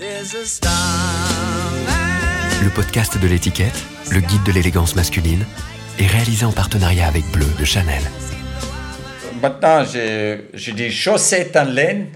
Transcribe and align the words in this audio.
Le 0.00 0.06
podcast 2.72 3.20
de 3.20 3.26
l'étiquette, 3.26 3.82
le 4.12 4.20
guide 4.20 4.44
de 4.44 4.52
l'élégance 4.52 4.94
masculine, 4.94 5.44
est 5.98 6.06
réalisé 6.06 6.44
en 6.44 6.52
partenariat 6.52 7.08
avec 7.08 7.24
Bleu 7.32 7.48
de 7.58 7.64
Chanel. 7.64 8.02
Maintenant, 9.42 9.84
j'ai 9.84 10.72
des 10.72 10.90
chaussettes 10.92 11.56
en 11.56 11.64
laine. 11.64 12.06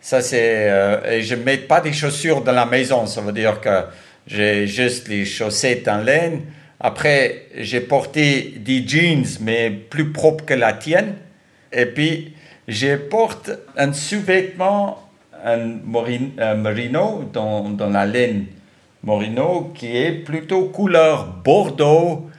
Ça, 0.00 0.22
c'est. 0.22 0.70
Euh, 0.70 1.18
et 1.18 1.22
je 1.22 1.34
ne 1.34 1.42
mets 1.42 1.58
pas 1.58 1.82
des 1.82 1.92
chaussures 1.92 2.40
dans 2.40 2.52
la 2.52 2.64
maison. 2.64 3.04
Ça 3.04 3.20
veut 3.20 3.32
dire 3.32 3.60
que 3.60 3.82
j'ai 4.26 4.66
juste 4.66 5.08
les 5.08 5.26
chaussettes 5.26 5.88
en 5.88 5.98
laine. 5.98 6.40
Après, 6.80 7.48
j'ai 7.58 7.80
porté 7.80 8.54
des 8.56 8.82
jeans, 8.88 9.26
mais 9.42 9.68
plus 9.68 10.10
propres 10.10 10.46
que 10.46 10.54
la 10.54 10.72
tienne. 10.72 11.16
Et 11.70 11.84
puis, 11.84 12.34
je 12.66 12.96
porte 12.96 13.50
un 13.76 13.92
sous-vêtement, 13.92 15.09
un, 15.44 16.54
merino, 16.54 17.24
dans, 17.32 17.70
dans, 17.70 17.90
la 17.90 18.06
laine 18.06 18.46
merino, 19.02 19.72
qui 19.74 19.96
est 19.96 20.12
plutôt 20.12 20.66
couleur 20.66 21.26
bordeaux. 21.44 22.30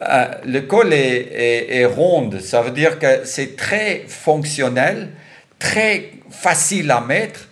Euh, 0.00 0.26
le 0.44 0.60
col 0.62 0.92
est, 0.92 1.78
est, 1.78 1.84
ronde, 1.84 2.40
ça 2.40 2.62
veut 2.62 2.70
dire 2.70 2.98
que 2.98 3.24
c'est 3.24 3.56
très 3.56 4.04
fonctionnel, 4.08 5.10
très 5.58 6.10
facile 6.30 6.90
à 6.90 7.00
mettre. 7.00 7.48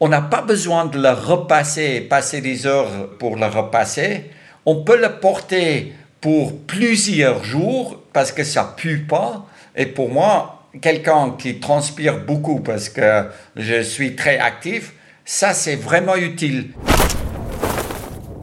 On 0.00 0.08
n'a 0.08 0.20
pas 0.20 0.42
besoin 0.42 0.86
de 0.86 0.98
le 0.98 1.10
repasser, 1.10 2.00
passer 2.02 2.40
des 2.40 2.66
heures 2.66 3.16
pour 3.18 3.36
le 3.36 3.46
repasser. 3.46 4.30
On 4.66 4.82
peut 4.84 5.00
le 5.00 5.18
porter 5.18 5.92
pour 6.20 6.58
plusieurs 6.66 7.42
jours 7.44 8.02
parce 8.12 8.32
que 8.32 8.44
ça 8.44 8.74
pue 8.76 9.06
pas. 9.06 9.46
Et 9.76 9.86
pour 9.86 10.10
moi, 10.10 10.57
quelqu'un 10.80 11.34
qui 11.38 11.60
transpire 11.60 12.24
beaucoup 12.24 12.60
parce 12.60 12.88
que 12.88 13.24
je 13.56 13.82
suis 13.82 14.14
très 14.16 14.38
actif, 14.38 14.92
ça 15.24 15.54
c'est 15.54 15.76
vraiment 15.76 16.16
utile. 16.16 16.70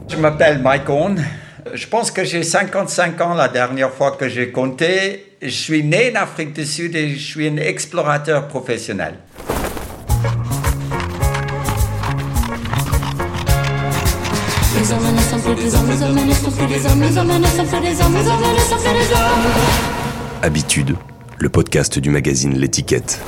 Je 0.08 0.16
m'appelle 0.16 0.60
Mike 0.60 0.88
Owen. 0.88 1.24
Je 1.74 1.86
pense 1.88 2.10
que 2.10 2.24
j'ai 2.24 2.44
55 2.44 3.20
ans 3.20 3.34
la 3.34 3.48
dernière 3.48 3.92
fois 3.92 4.12
que 4.12 4.28
j'ai 4.28 4.52
compté. 4.52 5.36
Je 5.42 5.48
suis 5.48 5.82
né 5.82 6.12
en 6.16 6.22
Afrique 6.22 6.52
du 6.52 6.64
Sud 6.64 6.94
et 6.94 7.10
je 7.10 7.18
suis 7.18 7.48
un 7.48 7.56
explorateur 7.56 8.46
professionnel. 8.46 9.14
Habitude, 20.42 20.96
le 21.38 21.48
podcast 21.48 21.98
du 21.98 22.10
magazine 22.10 22.56
L'étiquette. 22.58 23.20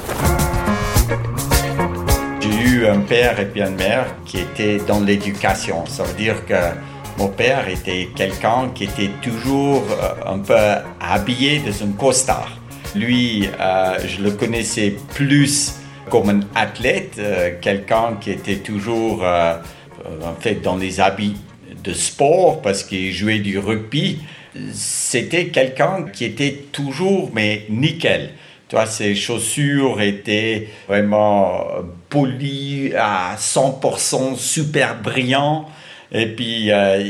J'ai 2.41 2.70
eu 2.70 2.87
un 2.87 3.00
père 3.00 3.39
et 3.39 3.47
puis 3.47 3.61
une 3.61 3.75
mère 3.75 4.06
qui 4.25 4.39
étaient 4.39 4.78
dans 4.87 5.00
l'éducation. 5.00 5.84
Ça 5.87 6.05
veut 6.05 6.17
dire 6.17 6.47
que 6.47 6.55
mon 7.19 7.28
père 7.28 7.69
était 7.69 8.09
quelqu'un 8.15 8.70
qui 8.75 8.84
était 8.84 9.11
toujours 9.20 9.84
euh, 9.91 10.34
un 10.34 10.39
peu 10.39 10.55
habillé 11.00 11.61
dans 11.61 11.84
un 11.84 11.92
costard. 11.92 12.56
Lui, 12.95 13.48
euh, 13.61 13.98
je 14.06 14.22
le 14.22 14.31
connaissais 14.31 14.95
plus 15.15 15.75
comme 16.09 16.31
un 16.31 16.41
athlète, 16.55 17.17
euh, 17.19 17.53
quelqu'un 17.61 18.17
qui 18.20 18.31
était 18.31 18.56
toujours 18.56 19.22
en 19.25 20.34
fait 20.41 20.62
dans 20.62 20.77
les 20.77 21.00
habits 21.00 21.37
de 21.84 21.93
sport 21.93 22.62
parce 22.62 22.83
qu'il 22.83 23.12
jouait 23.12 23.41
du 23.41 23.59
rugby. 23.59 24.20
C'était 24.73 25.48
quelqu'un 25.48 26.06
qui 26.12 26.25
était 26.25 26.64
toujours 26.73 27.31
mais 27.33 27.64
nickel. 27.69 28.31
Tu 28.69 28.77
vois, 28.77 28.87
ses 28.87 29.15
chaussures 29.15 30.00
étaient 30.03 30.69
vraiment 30.87 31.67
polies 32.11 32.92
à 32.95 33.34
100%, 33.39 34.37
super 34.37 35.00
brillants. 35.00 35.67
Et 36.12 36.27
puis, 36.27 36.70
euh, 36.70 37.03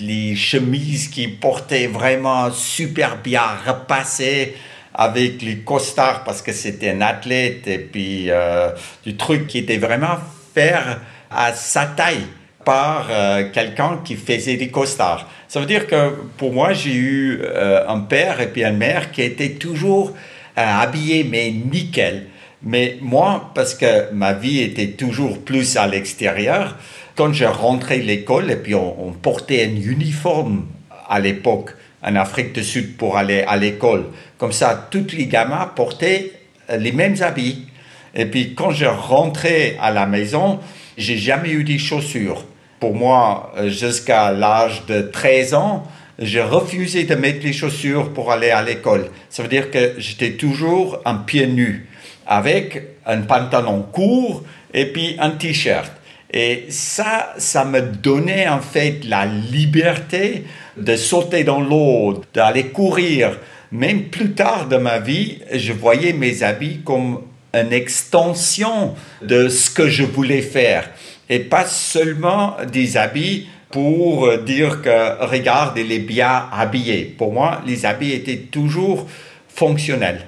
les 0.00 0.34
chemises 0.34 1.08
qu'il 1.08 1.38
portait 1.38 1.86
vraiment 1.86 2.50
super 2.50 3.16
bien 3.18 3.42
repassées 3.64 4.56
avec 4.92 5.42
les 5.42 5.58
costards 5.58 6.24
parce 6.24 6.42
que 6.42 6.52
c'était 6.52 6.90
un 6.90 7.00
athlète. 7.00 7.66
Et 7.68 7.78
puis, 7.78 8.30
euh, 8.30 8.70
du 9.04 9.16
truc 9.16 9.46
qui 9.46 9.58
était 9.58 9.78
vraiment 9.78 10.16
faire 10.52 11.00
à 11.30 11.52
sa 11.52 11.86
taille 11.86 12.26
par 12.64 13.08
euh, 13.10 13.44
quelqu'un 13.52 14.00
qui 14.04 14.16
faisait 14.16 14.56
des 14.56 14.68
costards. 14.68 15.28
Ça 15.48 15.60
veut 15.60 15.66
dire 15.66 15.86
que 15.86 16.10
pour 16.36 16.52
moi, 16.52 16.72
j'ai 16.72 16.94
eu 16.94 17.40
un 17.86 18.00
père 18.00 18.40
et 18.40 18.48
puis 18.48 18.64
une 18.64 18.76
mère 18.76 19.12
qui 19.12 19.22
étaient 19.22 19.52
toujours 19.52 20.12
habillés, 20.56 21.22
mais 21.22 21.50
nickel. 21.52 22.26
Mais 22.64 22.96
moi, 23.00 23.50
parce 23.54 23.74
que 23.74 24.10
ma 24.12 24.32
vie 24.32 24.60
était 24.60 24.88
toujours 24.88 25.38
plus 25.44 25.76
à 25.76 25.86
l'extérieur, 25.86 26.76
quand 27.14 27.32
je 27.32 27.44
rentrais 27.44 27.98
l'école, 27.98 28.50
et 28.50 28.56
puis 28.56 28.74
on, 28.74 29.12
portait 29.12 29.64
un 29.64 29.76
uniforme 29.76 30.66
à 31.08 31.20
l'époque 31.20 31.70
en 32.02 32.16
Afrique 32.16 32.52
du 32.52 32.64
Sud 32.64 32.96
pour 32.96 33.16
aller 33.16 33.42
à 33.46 33.56
l'école. 33.56 34.06
Comme 34.38 34.52
ça, 34.52 34.88
tous 34.90 35.12
les 35.12 35.26
gamins 35.26 35.70
portaient 35.76 36.32
les 36.76 36.92
mêmes 36.92 37.16
habits. 37.20 37.66
Et 38.14 38.26
puis 38.26 38.54
quand 38.54 38.70
je 38.70 38.86
rentrais 38.86 39.76
à 39.80 39.90
la 39.90 40.06
maison, 40.06 40.60
j'ai 40.96 41.18
jamais 41.18 41.50
eu 41.50 41.64
des 41.64 41.78
chaussures. 41.78 42.44
Pour 42.84 42.94
moi, 42.94 43.50
jusqu'à 43.68 44.30
l'âge 44.30 44.84
de 44.86 45.00
13 45.00 45.54
ans, 45.54 45.84
je 46.18 46.38
refusais 46.38 47.04
de 47.04 47.14
mettre 47.14 47.42
les 47.42 47.54
chaussures 47.54 48.12
pour 48.12 48.30
aller 48.30 48.50
à 48.50 48.60
l'école. 48.60 49.06
Ça 49.30 49.42
veut 49.42 49.48
dire 49.48 49.70
que 49.70 49.94
j'étais 49.96 50.32
toujours 50.32 51.00
en 51.06 51.16
pied 51.16 51.46
nu, 51.46 51.88
avec 52.26 52.82
un 53.06 53.22
pantalon 53.22 53.86
court 53.90 54.44
et 54.74 54.84
puis 54.84 55.16
un 55.18 55.30
t-shirt. 55.30 55.90
Et 56.30 56.66
ça, 56.68 57.32
ça 57.38 57.64
me 57.64 57.80
donnait 57.80 58.48
en 58.48 58.60
fait 58.60 58.98
la 59.04 59.24
liberté 59.24 60.44
de 60.76 60.94
sauter 60.94 61.42
dans 61.42 61.62
l'eau, 61.62 62.22
d'aller 62.34 62.66
courir. 62.66 63.38
Même 63.72 64.10
plus 64.10 64.32
tard 64.32 64.66
dans 64.66 64.82
ma 64.82 64.98
vie, 64.98 65.38
je 65.50 65.72
voyais 65.72 66.12
mes 66.12 66.42
habits 66.42 66.80
comme 66.84 67.20
une 67.54 67.72
extension 67.72 68.94
de 69.22 69.48
ce 69.48 69.70
que 69.70 69.88
je 69.88 70.04
voulais 70.04 70.42
faire. 70.42 70.90
Et 71.28 71.40
pas 71.40 71.66
seulement 71.66 72.56
des 72.70 72.96
habits 72.96 73.48
pour 73.70 74.38
dire 74.38 74.82
que 74.82 75.24
regarde, 75.24 75.78
il 75.78 75.90
est 75.90 75.98
bien 75.98 76.44
habillé. 76.52 77.14
Pour 77.18 77.32
moi, 77.32 77.60
les 77.66 77.86
habits 77.86 78.12
étaient 78.12 78.46
toujours 78.50 79.06
fonctionnels. 79.48 80.26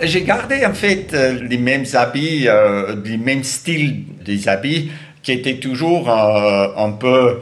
J'ai 0.00 0.22
gardé 0.22 0.64
en 0.64 0.74
fait 0.74 1.12
euh, 1.12 1.40
les 1.48 1.58
mêmes 1.58 1.84
habits, 1.94 2.44
euh, 2.46 2.94
les 3.04 3.16
mêmes 3.16 3.42
styles 3.42 4.04
des 4.24 4.48
habits 4.48 4.90
qui 5.22 5.32
étaient 5.32 5.56
toujours 5.56 6.08
euh, 6.08 6.68
un 6.76 6.92
peu 6.92 7.40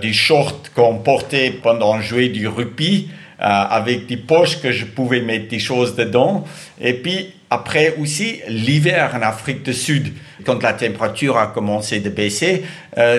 des 0.00 0.12
shorts 0.12 0.62
qu'on 0.76 0.98
portait 0.98 1.50
pendant 1.60 2.00
jouer 2.00 2.28
du 2.28 2.46
rugby 2.46 3.08
avec 3.40 4.06
des 4.06 4.16
poches 4.16 4.60
que 4.62 4.70
je 4.70 4.84
pouvais 4.84 5.22
mettre 5.22 5.48
des 5.48 5.58
choses 5.58 5.96
dedans. 5.96 6.44
Et 6.80 6.92
puis 6.92 7.34
après 7.50 7.94
aussi 8.00 8.40
l'hiver 8.48 9.12
en 9.14 9.22
Afrique 9.22 9.62
du 9.62 9.72
Sud, 9.72 10.12
quand 10.44 10.62
la 10.62 10.72
température 10.72 11.38
a 11.38 11.48
commencé 11.48 12.00
de 12.00 12.10
baisser, 12.10 12.64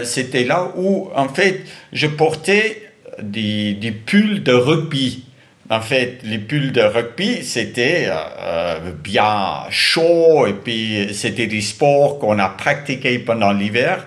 c'était 0.03 0.43
là 0.43 0.71
où 0.75 1.09
en 1.15 1.29
fait 1.29 1.61
je 1.93 2.07
portais 2.07 2.83
des, 3.21 3.73
des 3.73 3.91
pulls 3.91 4.43
de 4.43 4.51
rugby 4.51 5.23
en 5.69 5.81
fait, 5.81 6.19
les 6.23 6.37
pulls 6.37 6.71
de 6.71 6.81
rugby, 6.81 7.43
c'était 7.43 8.05
euh, 8.07 8.15
euh, 8.39 8.91
bien 9.03 9.63
chaud 9.69 10.47
et 10.47 10.53
puis 10.53 11.09
c'était 11.13 11.47
des 11.47 11.59
sports 11.59 12.19
qu'on 12.19 12.39
a 12.39 12.47
pratiqués 12.47 13.19
pendant 13.19 13.51
l'hiver. 13.51 14.05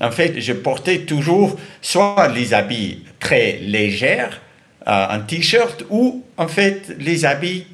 En 0.00 0.10
fait, 0.10 0.40
je 0.40 0.54
portais 0.54 1.00
toujours 1.00 1.58
soit 1.82 2.28
les 2.34 2.54
habits 2.54 3.04
très 3.20 3.58
légers, 3.62 4.30
euh, 4.88 5.06
un 5.10 5.20
t-shirt, 5.20 5.84
ou 5.90 6.24
en 6.38 6.48
fait 6.48 6.96
les 6.98 7.26
habits 7.26 7.66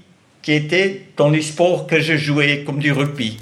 qui 0.43 0.53
étaient 0.53 1.03
dans 1.17 1.31
les 1.31 1.43
sports 1.43 1.87
que 1.87 2.01
je 2.01 2.17
jouais, 2.17 2.65
comme 2.65 2.79
du 2.79 2.93
rugby. 2.93 3.39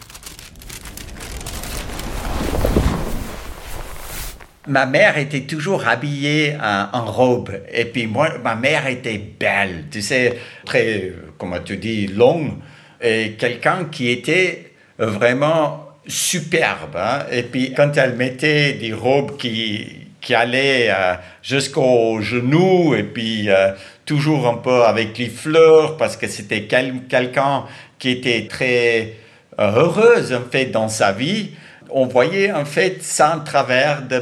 ma 4.66 4.86
mère 4.86 5.16
était 5.16 5.42
toujours 5.42 5.86
habillée 5.86 6.56
en, 6.60 7.04
robe. 7.04 7.50
Et 7.72 7.84
puis 7.84 8.06
moi, 8.06 8.30
ma 8.42 8.54
mère 8.54 8.86
était 8.86 9.18
belle, 9.18 9.84
tu 9.90 10.02
sais, 10.02 10.38
très, 10.64 11.12
comment 11.38 11.60
tu 11.60 11.76
dis, 11.76 12.08
longue. 12.08 12.52
Et 13.00 13.32
quelqu'un 13.38 13.84
qui 13.90 14.10
était 14.10 14.72
vraiment 14.98 15.86
superbe. 16.06 16.96
Hein. 16.96 17.26
Et 17.30 17.42
puis 17.42 17.72
quand 17.74 17.96
elle 17.96 18.14
mettait 18.14 18.74
des 18.74 18.92
robes 18.92 19.36
qui, 19.36 19.86
qui 20.20 20.34
allaient 20.34 20.88
euh, 20.90 21.14
jusqu'aux 21.42 22.20
genoux 22.20 22.94
et 22.94 23.02
puis 23.02 23.50
euh, 23.50 23.72
toujours 24.06 24.48
un 24.48 24.56
peu 24.56 24.84
avec 24.84 25.18
les 25.18 25.28
fleurs 25.28 25.96
parce 25.96 26.16
que 26.16 26.26
c'était 26.26 26.62
quelqu'un 26.62 27.64
qui 27.98 28.10
était 28.10 28.46
très 28.48 29.14
heureuse 29.58 30.32
en 30.32 30.50
fait 30.50 30.66
dans 30.66 30.88
sa 30.88 31.12
vie 31.12 31.50
on 31.90 32.06
voyait 32.06 32.52
en 32.52 32.64
fait 32.64 33.02
ça 33.02 33.42
travers 33.44 34.02
de 34.02 34.20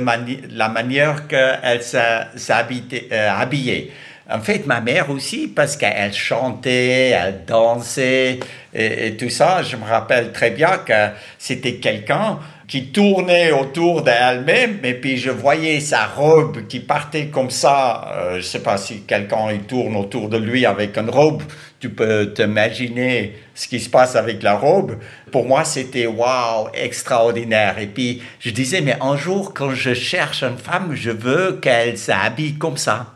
la 0.50 0.68
manière 0.68 1.26
qu'elle 1.26 1.82
s'habillait. 1.82 3.08
Euh, 3.12 4.34
en 4.36 4.40
fait, 4.40 4.66
ma 4.66 4.80
mère 4.80 5.10
aussi, 5.10 5.48
parce 5.48 5.76
qu'elle 5.76 6.12
chantait, 6.14 7.10
elle 7.10 7.44
dansait 7.46 8.40
et, 8.72 9.16
tout 9.16 9.28
ça. 9.28 9.62
Je 9.62 9.76
me 9.76 9.84
rappelle 9.84 10.32
très 10.32 10.50
bien 10.50 10.78
que 10.78 11.08
c'était 11.38 11.74
quelqu'un 11.74 12.38
qui 12.66 12.86
tournait 12.86 13.52
autour 13.52 14.02
d'elle-même, 14.02 14.78
et 14.84 14.94
puis 14.94 15.18
je 15.18 15.30
voyais 15.30 15.80
sa 15.80 16.06
robe 16.06 16.66
qui 16.66 16.80
partait 16.80 17.26
comme 17.26 17.50
ça. 17.50 18.10
Euh, 18.14 18.36
je 18.36 18.42
sais 18.42 18.62
pas 18.62 18.78
si 18.78 19.02
quelqu'un 19.02 19.50
il 19.52 19.60
tourne 19.60 19.96
autour 19.96 20.28
de 20.28 20.38
lui 20.38 20.64
avec 20.64 20.96
une 20.96 21.10
robe. 21.10 21.42
Tu 21.78 21.90
peux 21.90 22.32
t'imaginer 22.32 23.34
ce 23.54 23.68
qui 23.68 23.78
se 23.78 23.90
passe 23.90 24.16
avec 24.16 24.42
la 24.42 24.54
robe. 24.54 24.96
Pour 25.30 25.44
moi, 25.44 25.64
c'était 25.64 26.06
waouh, 26.06 26.68
extraordinaire. 26.72 27.78
Et 27.78 27.86
puis 27.86 28.22
je 28.40 28.50
disais, 28.50 28.80
mais 28.80 28.96
un 29.00 29.16
jour, 29.16 29.52
quand 29.52 29.74
je 29.74 29.92
cherche 29.92 30.42
une 30.42 30.56
femme, 30.56 30.92
je 30.94 31.10
veux 31.10 31.58
qu'elle 31.60 31.98
s'habille 31.98 32.54
comme 32.54 32.78
ça. 32.78 33.14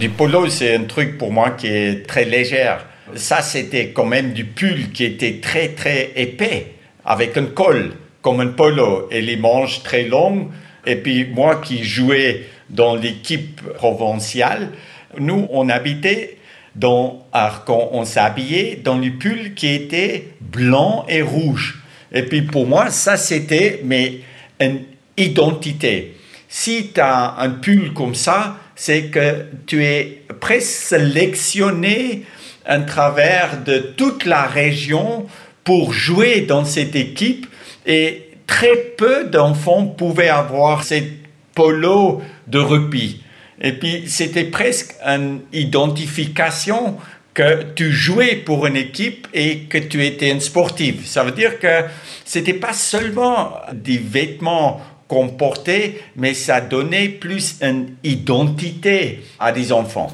Du 0.00 0.10
polo, 0.10 0.48
c'est 0.48 0.74
un 0.74 0.84
truc 0.84 1.16
pour 1.18 1.32
moi 1.32 1.50
qui 1.50 1.68
est 1.68 2.06
très 2.06 2.24
léger. 2.24 2.74
Ça, 3.16 3.42
c'était 3.42 3.88
quand 3.88 4.06
même 4.06 4.32
du 4.32 4.44
pull 4.44 4.90
qui 4.92 5.04
était 5.04 5.40
très, 5.40 5.68
très 5.68 6.12
épais, 6.16 6.74
avec 7.04 7.36
un 7.36 7.46
col, 7.46 7.92
comme 8.22 8.40
un 8.40 8.48
polo, 8.48 9.08
et 9.10 9.20
les 9.20 9.36
manches 9.36 9.82
très 9.82 10.04
longues. 10.04 10.48
Et 10.86 10.96
puis, 10.96 11.26
moi 11.26 11.56
qui 11.56 11.84
jouais 11.84 12.46
dans 12.70 12.94
l'équipe 12.94 13.60
provinciale, 13.74 14.70
nous, 15.18 15.46
on 15.50 15.68
habitait 15.68 16.38
dans, 16.74 17.26
quand 17.66 17.90
on 17.92 18.04
s'habillait 18.04 18.80
dans 18.82 18.98
le 18.98 19.10
pull 19.10 19.54
qui 19.54 19.68
était 19.68 20.28
blanc 20.40 21.06
et 21.08 21.22
rouge. 21.22 21.82
Et 22.12 22.22
puis, 22.22 22.42
pour 22.42 22.66
moi, 22.66 22.90
ça, 22.90 23.16
c'était 23.16 23.80
mais 23.84 24.20
une 24.60 24.80
identité. 25.16 26.14
Si 26.48 26.90
tu 26.94 27.00
as 27.00 27.36
un 27.38 27.50
pull 27.50 27.92
comme 27.92 28.14
ça, 28.14 28.58
c'est 28.76 29.04
que 29.04 29.46
tu 29.66 29.84
es 29.84 30.22
présélectionné 30.40 32.24
à 32.64 32.78
travers 32.80 33.62
de 33.62 33.78
toute 33.78 34.24
la 34.24 34.42
région 34.42 35.26
pour 35.64 35.92
jouer 35.92 36.42
dans 36.42 36.64
cette 36.64 36.96
équipe 36.96 37.46
et 37.86 38.30
très 38.46 38.76
peu 38.96 39.24
d'enfants 39.24 39.86
pouvaient 39.86 40.28
avoir 40.28 40.84
cette 40.84 41.12
polo 41.54 42.22
de 42.46 42.58
rugby. 42.58 43.22
Et 43.60 43.72
puis 43.72 44.04
c'était 44.06 44.44
presque 44.44 44.94
une 45.04 45.40
identification 45.52 46.96
que 47.32 47.64
tu 47.74 47.92
jouais 47.92 48.36
pour 48.36 48.66
une 48.66 48.76
équipe 48.76 49.26
et 49.34 49.60
que 49.60 49.78
tu 49.78 50.04
étais 50.04 50.30
une 50.30 50.40
sportive. 50.40 51.06
Ça 51.06 51.24
veut 51.24 51.32
dire 51.32 51.58
que 51.58 51.82
c'était 52.24 52.54
pas 52.54 52.72
seulement 52.72 53.54
des 53.72 53.98
vêtements 53.98 54.80
comporter, 55.08 56.02
mais 56.16 56.34
ça 56.34 56.60
donnait 56.60 57.08
plus 57.08 57.56
une 57.60 57.94
identité 58.02 59.22
à 59.38 59.52
des 59.52 59.72
enfants. 59.72 60.12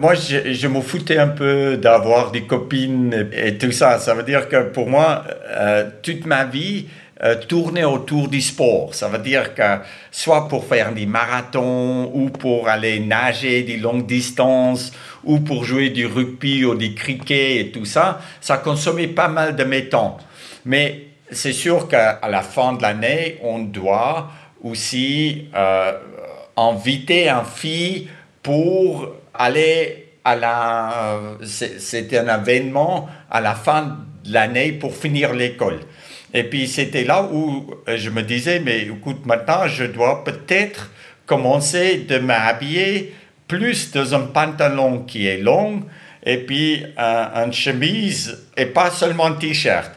Moi, 0.00 0.14
je, 0.14 0.68
me 0.68 0.80
foutais 0.80 1.18
un 1.18 1.26
peu 1.26 1.76
d'avoir 1.76 2.30
des 2.30 2.42
copines 2.42 3.30
et 3.32 3.58
tout 3.58 3.72
ça. 3.72 3.98
Ça 3.98 4.14
veut 4.14 4.22
dire 4.22 4.48
que 4.48 4.68
pour 4.68 4.88
moi, 4.88 5.24
euh, 5.48 5.90
toute 6.02 6.24
ma 6.24 6.44
vie, 6.44 6.86
euh, 7.24 7.34
tourner 7.34 7.84
autour 7.84 8.28
du 8.28 8.40
sport. 8.40 8.94
Ça 8.94 9.08
veut 9.08 9.18
dire 9.18 9.56
que 9.56 9.78
soit 10.12 10.46
pour 10.46 10.66
faire 10.66 10.94
des 10.94 11.04
marathons 11.04 12.12
ou 12.14 12.30
pour 12.30 12.68
aller 12.68 13.00
nager 13.00 13.64
des 13.64 13.76
longues 13.76 14.06
distances 14.06 14.92
ou 15.24 15.40
pour 15.40 15.64
jouer 15.64 15.90
du 15.90 16.06
rugby 16.06 16.64
ou 16.64 16.76
du 16.76 16.94
cricket 16.94 17.66
et 17.66 17.72
tout 17.72 17.84
ça, 17.84 18.20
ça 18.40 18.58
consommait 18.58 19.08
pas 19.08 19.26
mal 19.26 19.56
de 19.56 19.64
mes 19.64 19.88
temps. 19.88 20.18
Mais 20.64 21.06
c'est 21.32 21.52
sûr 21.52 21.88
qu'à 21.88 22.20
la 22.30 22.42
fin 22.42 22.74
de 22.74 22.82
l'année, 22.82 23.38
on 23.42 23.58
doit 23.58 24.30
aussi 24.62 25.48
euh, 25.56 25.92
inviter 26.56 27.28
un 27.28 27.42
fille 27.42 28.06
pour 28.44 29.12
aller 29.38 30.08
à 30.24 30.36
la... 30.36 31.20
C'était 31.44 32.18
un 32.18 32.40
événement 32.40 33.08
à 33.30 33.40
la 33.40 33.54
fin 33.54 33.98
de 34.24 34.32
l'année 34.32 34.72
pour 34.72 34.94
finir 34.94 35.32
l'école. 35.32 35.80
Et 36.34 36.44
puis 36.44 36.68
c'était 36.68 37.04
là 37.04 37.22
où 37.22 37.74
euh, 37.88 37.96
je 37.96 38.10
me 38.10 38.22
disais, 38.22 38.60
mais 38.60 38.82
écoute, 38.82 39.24
maintenant 39.24 39.66
je 39.66 39.84
dois 39.84 40.24
peut-être 40.24 40.90
commencer 41.24 41.98
de 41.98 42.18
m'habiller 42.18 43.14
plus 43.46 43.92
dans 43.92 44.14
un 44.14 44.20
pantalon 44.20 45.00
qui 45.00 45.26
est 45.26 45.38
long 45.38 45.82
et 46.24 46.38
puis 46.38 46.84
un, 46.98 47.44
une 47.46 47.52
chemise 47.52 48.46
et 48.56 48.66
pas 48.66 48.90
seulement 48.90 49.26
un 49.26 49.32
t-shirt. 49.32 49.90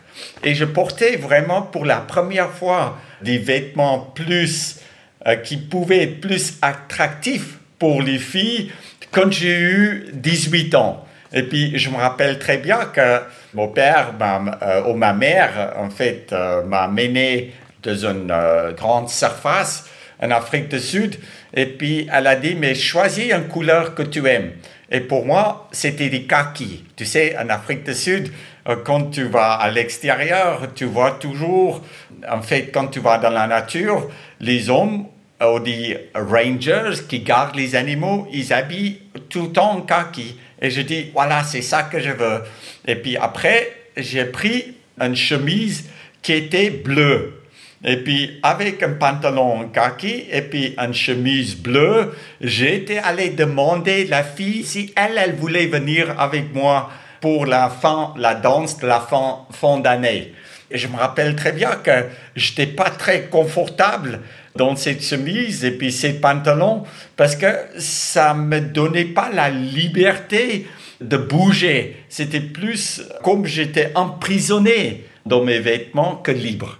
Et 0.44 0.56
je 0.56 0.66
portais 0.66 1.18
vraiment 1.18 1.64
pour 1.64 1.86
la 1.86 1.98
première 1.98 2.52
fois 2.52 2.98
des 3.22 3.38
vêtements 3.38 4.00
plus 4.00 4.80
euh, 5.28 5.36
qui 5.36 5.58
pouvaient 5.58 6.04
être 6.04 6.22
plus 6.22 6.58
attractifs 6.62 7.58
pour 7.78 8.02
les 8.02 8.20
filles 8.20 8.72
quand 9.12 9.31
j'ai 9.31 9.60
eu 9.60 10.06
18 10.13 10.75
ans. 10.75 11.06
Et 11.34 11.44
puis 11.44 11.78
je 11.78 11.90
me 11.90 11.96
rappelle 11.96 12.40
très 12.40 12.58
bien 12.58 12.86
que 12.86 13.22
mon 13.54 13.68
père 13.68 14.13
euh, 14.62 14.84
ou 14.86 14.94
ma 14.96 15.13
mère, 15.13 15.74
en 15.78 15.90
fait, 15.90 16.30
euh, 16.31 16.63
m'a 16.63 16.88
mené 16.88 17.54
dans 17.84 17.96
une 17.96 18.31
euh, 18.31 18.72
grande 18.74 19.10
surface 19.10 19.90
en 20.22 20.31
Afrique 20.31 20.69
du 20.69 20.80
Sud. 20.80 21.18
Et 21.54 21.66
puis, 21.66 22.08
elle 22.12 22.28
a 22.28 22.36
dit, 22.36 22.56
mais 22.56 22.75
choisis 22.75 23.31
une 23.31 23.48
couleur 23.48 23.96
que 23.96 24.04
tu 24.04 24.25
aimes. 24.28 24.52
Et 24.90 25.00
pour 25.00 25.25
moi, 25.25 25.68
c'était 25.72 26.10
des 26.10 26.24
kakis. 26.24 26.84
Tu 26.96 27.06
sais, 27.06 27.36
en 27.38 27.50
Afrique 27.50 27.84
du 27.84 27.94
Sud, 27.94 28.31
quand 28.84 29.10
tu 29.10 29.24
vas 29.24 29.54
à 29.54 29.72
l'extérieur, 29.72 30.68
tu 30.75 30.86
vois 30.86 31.12
toujours, 31.12 31.81
en 32.30 32.42
fait, 32.42 32.72
quand 32.72 32.88
tu 32.88 33.00
vas 33.00 33.18
dans 33.18 33.30
la 33.31 33.48
nature, 33.48 34.10
les 34.40 34.69
hommes 34.69 35.06
ou 35.42 35.60
des 35.60 36.10
rangers 36.14 37.04
qui 37.08 37.20
gardent 37.20 37.56
les 37.56 37.76
animaux, 37.76 38.28
ils 38.32 38.54
habillent 38.54 39.00
tout 39.30 39.44
le 39.44 39.52
temps 39.52 39.72
en 39.72 39.82
kaki. 39.82 40.38
Et 40.62 40.70
je 40.70 40.82
dis, 40.82 41.10
voilà, 41.14 41.44
c'est 41.44 41.62
ça 41.62 41.84
que 41.84 42.00
je 42.00 42.12
veux. 42.12 42.44
Et 42.88 42.96
puis 42.96 43.18
après, 43.18 43.72
j'ai 43.98 44.26
pris 44.26 44.76
une 45.00 45.16
chemise 45.16 45.90
qui 46.22 46.34
était 46.34 46.70
bleue. 46.70 47.42
Et 47.84 47.98
puis, 47.98 48.40
avec 48.44 48.84
un 48.84 48.94
pantalon 48.94 49.70
kaki 49.70 50.26
et 50.32 50.44
puis 50.44 50.76
une 50.78 50.94
chemise 50.94 51.56
bleue, 51.56 52.16
j'étais 52.40 53.00
allé 53.00 53.30
demander 53.30 54.06
la 54.06 54.24
fille 54.24 54.64
si 54.64 54.94
elle, 54.96 55.18
elle 55.18 55.34
voulait 55.34 55.66
venir 55.66 56.20
avec 56.20 56.54
moi 56.54 56.92
pour 57.22 57.48
la 57.48 57.70
fin, 57.70 58.14
la 58.18 58.36
danse 58.36 58.78
de 58.78 58.86
la 58.86 59.00
fin, 59.00 59.48
fin 59.52 59.80
d'année. 59.80 60.34
Et 60.70 60.78
je 60.78 60.88
me 60.88 60.96
rappelle 60.96 61.36
très 61.36 61.52
bien 61.52 61.72
que 61.72 62.06
j'étais 62.36 62.68
pas 62.68 62.92
très 62.92 63.24
confortable 63.24 64.22
dans 64.56 64.75
cette 64.75 65.03
chemise 65.03 65.63
et 65.63 65.71
puis 65.71 65.92
ces 65.92 66.13
pantalons 66.13 66.83
parce 67.15 67.36
que 67.36 67.48
ça 67.77 68.33
me 68.33 68.59
donnait 68.59 69.06
pas 69.06 69.30
la 69.33 69.50
liberté 69.50 70.68
de 71.00 71.18
bouger. 71.18 71.97
C'était 72.09 72.42
plus 72.42 73.02
comme 73.23 73.45
j'étais 73.45 73.92
emprisonné 73.95 75.06
dans 75.26 75.44
mes 75.44 75.59
vêtements 75.59 76.16
que 76.16 76.31
libre. 76.31 76.80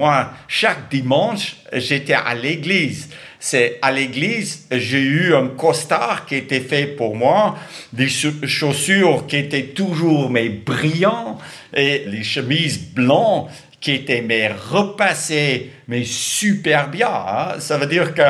Moi, 0.00 0.32
chaque 0.48 0.90
dimanche, 0.90 1.56
j'étais 1.74 2.14
à 2.14 2.34
l'église. 2.34 3.10
C'est 3.38 3.78
à 3.82 3.92
l'église, 3.92 4.66
j'ai 4.70 5.02
eu 5.02 5.34
un 5.34 5.48
costard 5.48 6.24
qui 6.24 6.36
était 6.36 6.60
fait 6.60 6.86
pour 6.86 7.14
moi, 7.14 7.58
des 7.92 8.08
chaussures 8.08 9.26
qui 9.26 9.36
étaient 9.36 9.74
toujours 9.74 10.30
mais 10.30 10.48
brillants 10.48 11.36
et 11.76 12.04
les 12.06 12.22
chemises 12.22 12.78
blancs 12.78 13.50
qui 13.78 13.92
étaient 13.92 14.22
mais 14.22 14.48
repassées 14.48 15.70
mais 15.86 16.04
super 16.04 16.88
bien. 16.88 17.10
Hein. 17.12 17.56
Ça 17.58 17.76
veut 17.76 17.86
dire 17.86 18.14
que 18.14 18.22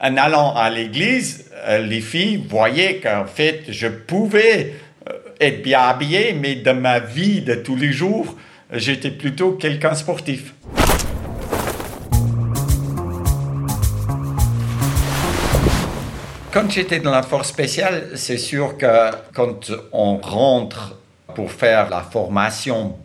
en 0.00 0.16
allant 0.16 0.54
à 0.54 0.70
l'église, 0.70 1.50
euh, 1.66 1.80
les 1.80 2.00
filles 2.00 2.42
voyaient 2.48 3.00
qu'en 3.02 3.26
fait 3.26 3.64
je 3.68 3.88
pouvais 3.88 4.72
euh, 5.06 5.12
être 5.42 5.62
bien 5.62 5.80
habillé, 5.80 6.32
mais 6.32 6.54
dans 6.54 6.80
ma 6.80 7.00
vie 7.00 7.42
de 7.42 7.54
tous 7.54 7.76
les 7.76 7.92
jours, 7.92 8.34
j'étais 8.72 9.10
plutôt 9.10 9.52
quelqu'un 9.52 9.94
sportif. 9.94 10.54
Quand 16.60 16.68
j'étais 16.68 16.98
dans 16.98 17.12
la 17.12 17.22
force 17.22 17.50
spéciale, 17.50 18.08
c'est 18.16 18.36
sûr 18.36 18.76
que 18.76 19.12
quand 19.32 19.70
on 19.92 20.16
rentre 20.16 20.96
pour 21.36 21.52
faire 21.52 21.88
la 21.88 22.00
formation 22.00 22.96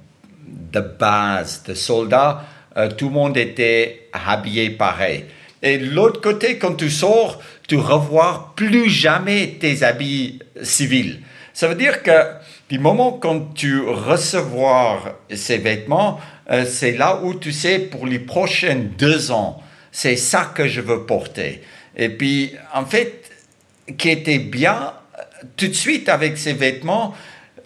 de 0.48 0.79
base 0.79 1.62
de 1.62 1.75
soldats, 1.75 2.45
euh, 2.77 2.89
tout 2.89 3.10
le 3.10 3.13
monde 3.13 3.38
était 3.38 4.10
habillé 4.12 4.72
pareil. 4.72 5.25
Et 5.62 5.77
l'autre 5.77 6.19
côté, 6.19 6.57
quand 6.57 6.74
tu 6.74 6.89
sors, 6.89 7.43
tu 7.67 7.75
revois 7.75 8.53
plus 8.55 8.89
jamais 8.89 9.57
tes 9.60 9.83
habits 9.83 10.39
civils. 10.63 11.19
Ça 11.53 11.67
veut 11.67 11.75
dire 11.75 12.01
que 12.01 12.25
du 12.69 12.79
moment 12.79 13.12
quand 13.12 13.53
tu 13.53 13.81
recevoir 13.81 15.12
ces 15.31 15.60
vêtements, 15.60 16.19
euh, 16.50 16.65
c'est 16.65 16.93
là 16.93 17.19
où 17.22 17.36
tu 17.36 17.51
sais 17.51 17.77
pour 17.77 18.07
les 18.07 18.17
prochaines 18.17 18.93
deux 18.98 19.29
ans, 19.29 19.62
c'est 19.91 20.15
ça 20.15 20.51
que 20.55 20.67
je 20.67 20.81
veux 20.81 21.05
porter. 21.05 21.62
Et 21.95 22.10
puis, 22.10 22.53
en 22.74 22.86
fait, 22.86 23.23
qui 23.98 24.10
était 24.10 24.40
bien, 24.40 24.94
tout 25.58 25.68
de 25.68 25.74
suite 25.74 26.10
avec 26.10 26.38
ces 26.38 26.54
vêtements, 26.54 27.13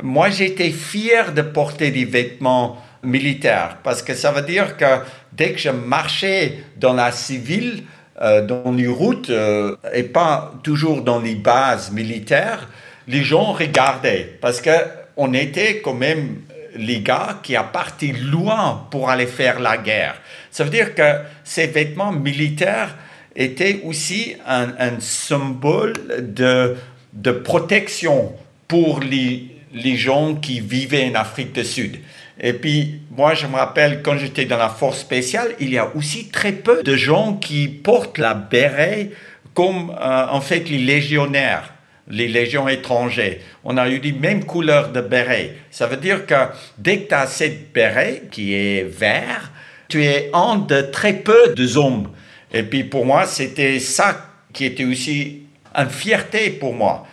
moi 0.02 0.30
j'étais 0.30 0.72
fier 0.72 1.34
de 1.34 1.42
porter 1.42 1.92
des 1.92 2.06
vêtements 2.06 2.82
militaire, 3.04 3.78
parce 3.84 4.02
que 4.02 4.14
ça 4.14 4.32
veut 4.32 4.42
dire 4.42 4.78
que 4.78 5.02
dès 5.32 5.54
que 5.54 5.60
je 5.60 5.70
marchais 5.70 6.60
dans 6.78 6.94
la 6.94 7.12
civile, 7.12 7.84
euh, 8.22 8.46
dans 8.46 8.72
les 8.72 8.88
routes 8.88 9.30
euh, 9.30 9.76
et 9.94 10.04
pas 10.04 10.54
toujours 10.64 11.04
dans 11.04 11.20
les 11.20 11.36
bases 11.36 11.92
militaires, 11.92 12.68
les 13.08 13.24
gens 13.24 13.54
regardaient 13.54 14.38
parce 14.42 14.60
que 14.60 14.72
on 15.16 15.34
était 15.34 15.82
quand 15.82 15.94
même 15.94 16.42
les 16.76 17.02
gars 17.02 17.40
qui 17.44 17.56
a 17.56 17.64
parti 17.64 18.12
loin 18.12 18.88
pour 18.92 19.10
aller 19.10 19.26
faire 19.26 19.60
la 19.60 19.78
guerre. 19.78 20.16
Ça 20.52 20.64
veut 20.64 20.70
dire 20.70 20.94
que 20.94 21.22
ces 21.44 21.68
vêtements 21.68 22.12
militaires 22.12 22.96
étaient 23.38 23.82
aussi 23.86 24.36
un, 24.46 25.00
symbole 25.00 25.94
de, 26.20 27.32
protection 27.32 28.34
pour 28.68 29.00
les, 29.00 29.56
les 29.74 29.96
gens 29.96 30.36
qui 30.36 30.60
vivaient 30.60 31.10
en 31.10 31.16
Afrique 31.16 31.54
du 31.54 31.64
Sud. 31.64 32.00
Et 32.40 32.54
puis, 32.54 33.00
moi, 33.12 33.34
je 33.34 33.48
me 33.48 33.56
rappelle, 33.56 34.02
quand 34.04 34.18
j'étais 34.18 34.46
dans 34.46 34.58
la 34.58 34.70
force 34.70 35.00
spéciale, 35.00 35.56
il 35.60 35.70
y 35.70 35.78
a 35.78 35.96
aussi 35.96 36.30
très 36.30 36.52
peu 36.52 36.84
de 36.84 36.96
gens 36.96 37.34
qui 37.34 37.68
portent 37.68 38.18
la 38.18 38.34
béret 38.34 39.12
comme, 39.54 39.92
euh, 40.00 40.28
en 40.30 40.42
fait, 40.42 40.70
les 40.70 40.78
légionnaires, 40.78 41.74
les 42.08 42.28
légions 42.28 42.68
étrangères. 42.68 43.38
On 43.64 43.78
a 43.78 43.90
eu 43.90 44.00
les 44.00 44.12
mêmes 44.12 44.46
couleurs 44.46 44.92
de 44.92 45.02
béret. 45.02 45.56
Ça 45.72 45.88
veut 45.88 45.98
dire 45.98 46.26
que 46.26 46.36
dès 46.78 47.00
que 47.00 47.10
tu 47.10 47.16
as 47.16 47.28
cette 47.28 47.74
béret 47.74 48.24
qui 48.30 48.54
est 48.54 48.84
vert, 48.84 49.52
tu 49.88 50.04
es 50.04 50.30
un 50.34 50.58
de 50.58 50.82
très 50.82 51.14
peu 51.14 51.54
de 51.56 51.78
hommes. 51.78 52.10
Et 52.54 52.64
puis, 52.64 52.84
pour 52.84 53.06
moi, 53.06 53.26
c'était 53.26 53.80
ça 53.80 54.26
qui 54.54 54.66
était 54.66 54.86
aussi 54.86 55.44
une 55.76 55.90
fierté 55.90 56.50
pour 56.50 56.74
moi. 56.74 57.06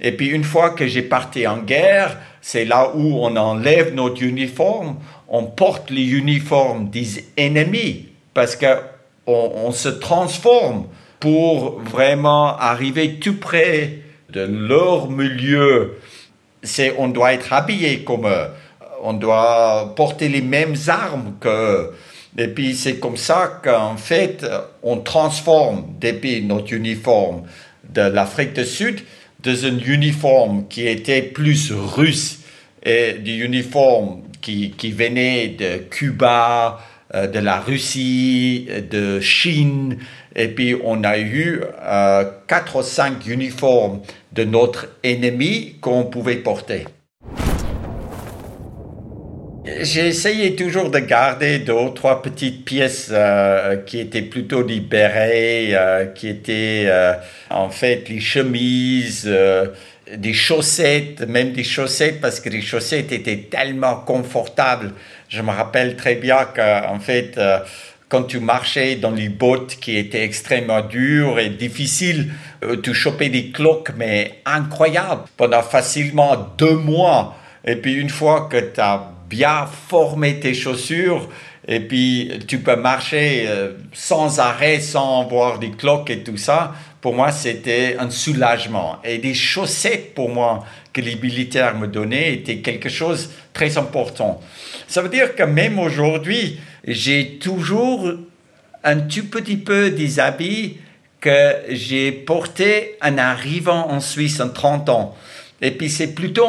Et 0.00 0.12
puis, 0.12 0.28
une 0.28 0.44
fois 0.44 0.70
que 0.70 0.86
j'ai 0.86 1.02
parti 1.02 1.46
en 1.46 1.58
guerre, 1.58 2.18
c'est 2.40 2.64
là 2.64 2.90
où 2.94 3.18
on 3.24 3.36
enlève 3.36 3.94
notre 3.94 4.22
uniforme, 4.22 4.96
on 5.28 5.44
porte 5.44 5.90
les 5.90 6.10
uniformes 6.10 6.90
des 6.90 7.24
ennemis 7.36 8.08
parce 8.34 8.56
que 8.56 8.66
on, 9.26 9.70
se 9.70 9.88
transforme 9.88 10.86
pour 11.20 11.78
vraiment 11.80 12.56
arriver 12.58 13.20
tout 13.20 13.38
près 13.38 13.98
de 14.30 14.40
leur 14.40 15.08
milieu. 15.08 15.98
C'est, 16.62 16.94
on 16.98 17.08
doit 17.08 17.34
être 17.34 17.52
habillé 17.52 18.02
comme 18.02 18.26
eux. 18.26 18.48
On 19.02 19.12
doit 19.12 19.92
porter 19.94 20.28
les 20.28 20.42
mêmes 20.42 20.74
armes 20.88 21.34
qu'eux. 21.40 21.94
Et 22.38 22.48
puis 22.48 22.74
c'est 22.74 22.96
comme 22.96 23.16
ça 23.16 23.60
qu'en 23.62 23.96
fait, 23.96 24.46
on 24.82 24.98
transforme 24.98 25.94
depuis 26.00 26.42
notre 26.42 26.72
uniforme 26.72 27.42
de 27.92 28.02
l'Afrique 28.02 28.54
du 28.54 28.64
Sud 28.64 29.00
dans 29.42 29.64
un 29.64 29.78
uniforme 29.78 30.66
qui 30.68 30.86
était 30.86 31.22
plus 31.22 31.72
russe 31.72 32.40
et 32.84 33.14
du 33.14 33.44
uniforme 33.44 34.22
qui, 34.40 34.72
venait 34.90 35.48
de 35.48 35.78
Cuba, 35.90 36.80
euh, 37.14 37.26
de 37.26 37.38
la 37.38 37.60
Russie, 37.60 38.66
de 38.90 39.20
Chine, 39.20 39.98
et 40.34 40.48
puis 40.48 40.74
on 40.82 41.04
a 41.04 41.18
eu 41.18 41.60
euh, 41.80 42.24
quatre 42.48 42.76
ou 42.76 42.82
cinq 42.82 43.26
uniformes 43.26 44.00
de 44.32 44.44
notre 44.44 44.88
ennemi 45.02 45.76
qu'on 45.80 46.04
pouvait 46.04 46.36
porter. 46.36 46.86
J'ai 49.64 50.08
essayé 50.08 50.56
toujours 50.56 50.90
de 50.90 50.98
garder 50.98 51.60
deux 51.60 51.72
ou 51.72 51.90
trois 51.90 52.20
petites 52.20 52.64
pièces 52.64 53.10
euh, 53.12 53.76
qui 53.76 54.00
étaient 54.00 54.22
plutôt 54.22 54.60
libérées, 54.60 55.68
euh, 55.72 56.06
qui 56.06 56.26
étaient 56.26 56.86
euh, 56.86 57.12
en 57.48 57.70
fait 57.70 58.08
les 58.08 58.18
chemises, 58.18 59.30
des 60.16 60.32
chaussettes, 60.32 61.20
même 61.28 61.52
des 61.52 61.62
chaussettes 61.62 62.20
parce 62.20 62.40
que 62.40 62.48
les 62.48 62.60
chaussettes 62.60 63.12
étaient 63.12 63.46
tellement 63.48 63.94
confortables. 63.94 64.94
Je 65.28 65.42
me 65.42 65.50
rappelle 65.50 65.94
très 65.94 66.16
bien 66.16 66.44
qu'en 66.44 66.98
fait, 66.98 67.38
quand 68.08 68.24
tu 68.24 68.40
marchais 68.40 68.96
dans 68.96 69.12
les 69.12 69.28
bottes 69.28 69.76
qui 69.80 69.96
étaient 69.96 70.24
extrêmement 70.24 70.80
dures 70.80 71.38
et 71.38 71.50
difficiles, 71.50 72.32
tu 72.82 72.92
chopais 72.94 73.28
des 73.28 73.50
cloques, 73.52 73.92
mais 73.96 74.40
incroyables, 74.44 75.22
pendant 75.36 75.62
facilement 75.62 76.52
deux 76.58 76.76
mois. 76.76 77.36
Et 77.64 77.76
puis 77.76 77.94
une 77.94 78.10
fois 78.10 78.48
que 78.50 78.58
tu 78.58 78.80
as 78.80 79.12
bien 79.32 79.66
former 79.88 80.40
tes 80.40 80.52
chaussures 80.52 81.26
et 81.66 81.80
puis 81.80 82.30
tu 82.46 82.58
peux 82.58 82.76
marcher 82.76 83.44
euh, 83.46 83.72
sans 83.94 84.40
arrêt, 84.40 84.78
sans 84.78 85.24
voir 85.24 85.58
des 85.58 85.70
cloques 85.70 86.10
et 86.10 86.22
tout 86.22 86.36
ça. 86.36 86.74
Pour 87.00 87.14
moi, 87.14 87.32
c'était 87.32 87.96
un 87.98 88.10
soulagement. 88.10 88.98
Et 89.04 89.16
des 89.18 89.32
chaussettes, 89.32 90.14
pour 90.14 90.28
moi, 90.28 90.66
que 90.92 91.00
les 91.00 91.16
militaires 91.16 91.76
me 91.78 91.86
donnaient, 91.86 92.34
étaient 92.34 92.58
quelque 92.58 92.90
chose 92.90 93.28
de 93.28 93.32
très 93.54 93.78
important. 93.78 94.40
Ça 94.86 95.00
veut 95.00 95.08
dire 95.08 95.34
que 95.34 95.44
même 95.44 95.78
aujourd'hui, 95.78 96.60
j'ai 96.86 97.38
toujours 97.38 98.12
un 98.84 99.00
tout 99.00 99.28
petit 99.30 99.56
peu 99.56 99.90
des 99.90 100.20
habits 100.20 100.76
que 101.20 101.54
j'ai 101.70 102.12
portés 102.12 102.96
en 103.00 103.16
arrivant 103.16 103.88
en 103.88 104.00
Suisse 104.00 104.40
en 104.40 104.50
30 104.50 104.88
ans. 104.90 105.16
Et 105.64 105.70
puis 105.70 105.88
c'est 105.88 106.08
plutôt 106.08 106.48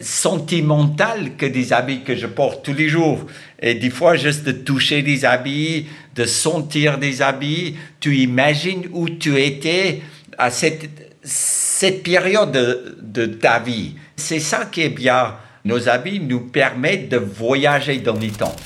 sentimental 0.00 1.36
que 1.36 1.46
des 1.46 1.72
habits 1.72 2.02
que 2.02 2.16
je 2.16 2.26
porte 2.26 2.64
tous 2.64 2.74
les 2.74 2.88
jours. 2.88 3.24
Et 3.62 3.74
des 3.74 3.90
fois, 3.90 4.16
juste 4.16 4.42
de 4.42 4.50
toucher 4.50 5.02
des 5.02 5.24
habits, 5.24 5.86
de 6.16 6.24
sentir 6.24 6.98
des 6.98 7.22
habits, 7.22 7.76
tu 8.00 8.16
imagines 8.16 8.88
où 8.92 9.08
tu 9.08 9.40
étais 9.40 10.02
à 10.36 10.50
cette, 10.50 10.88
cette 11.22 12.02
période 12.02 12.50
de, 12.50 12.96
de 13.00 13.26
ta 13.26 13.60
vie. 13.60 13.94
C'est 14.16 14.40
ça 14.40 14.64
qui 14.64 14.82
est 14.82 14.88
bien. 14.88 15.36
Nos 15.64 15.88
habits 15.88 16.18
nous 16.18 16.40
permettent 16.40 17.08
de 17.08 17.18
voyager 17.18 17.98
dans 17.98 18.16
le 18.16 18.30
temps. 18.30 18.56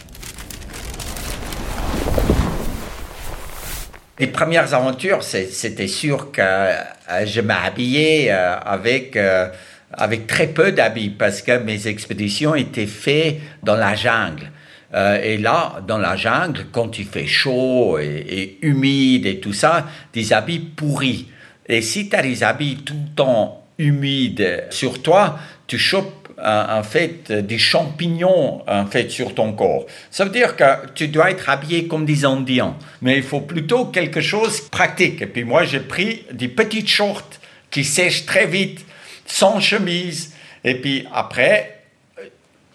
Les 4.18 4.28
premières 4.28 4.72
aventures, 4.72 5.24
c'était 5.24 5.88
sûr 5.88 6.30
que 6.30 6.40
euh, 6.40 7.26
je 7.26 7.40
m'habillais 7.40 8.28
euh, 8.30 8.56
avec 8.60 9.16
euh, 9.16 9.48
avec 9.96 10.26
très 10.26 10.48
peu 10.48 10.72
d'habits 10.72 11.10
parce 11.10 11.42
que 11.42 11.58
mes 11.58 11.86
expéditions 11.86 12.54
étaient 12.54 12.86
faites 12.86 13.40
dans 13.62 13.76
la 13.76 13.94
jungle. 13.94 14.50
Euh, 14.94 15.20
et 15.22 15.38
là, 15.38 15.82
dans 15.86 15.98
la 15.98 16.16
jungle, 16.16 16.66
quand 16.70 16.98
il 16.98 17.06
fait 17.06 17.26
chaud 17.26 17.98
et, 17.98 18.58
humide 18.62 19.26
et 19.26 19.40
tout 19.40 19.52
ça, 19.52 19.86
des 20.12 20.32
habits 20.32 20.60
pourris. 20.60 21.28
Et 21.66 21.82
si 21.82 22.08
tu 22.08 22.16
as 22.16 22.22
des 22.22 22.44
habits 22.44 22.76
tout 22.84 22.94
le 22.94 23.14
temps 23.14 23.64
humides 23.78 24.64
sur 24.70 25.02
toi, 25.02 25.38
tu 25.66 25.78
chopes 25.78 26.24
en 26.42 26.82
fait 26.82 27.30
des 27.30 27.58
champignons 27.58 28.62
en 28.68 28.86
fait 28.86 29.10
sur 29.10 29.34
ton 29.34 29.52
corps. 29.52 29.86
Ça 30.10 30.24
veut 30.24 30.30
dire 30.30 30.56
que 30.56 30.64
tu 30.94 31.08
dois 31.08 31.30
être 31.30 31.48
habillé 31.48 31.86
comme 31.86 32.04
des 32.04 32.24
Indiens, 32.24 32.76
mais 33.02 33.16
il 33.16 33.22
faut 33.22 33.40
plutôt 33.40 33.86
quelque 33.86 34.20
chose 34.20 34.64
de 34.64 34.68
pratique. 34.68 35.22
Et 35.22 35.26
puis 35.26 35.44
moi 35.44 35.64
j'ai 35.64 35.80
pris 35.80 36.24
des 36.32 36.48
petites 36.48 36.88
shorts 36.88 37.30
qui 37.70 37.84
sèchent 37.84 38.26
très 38.26 38.46
vite 38.46 38.84
sans 39.26 39.61
chemise. 39.61 40.33
Et 40.64 40.75
puis 40.81 41.07
après, 41.12 41.83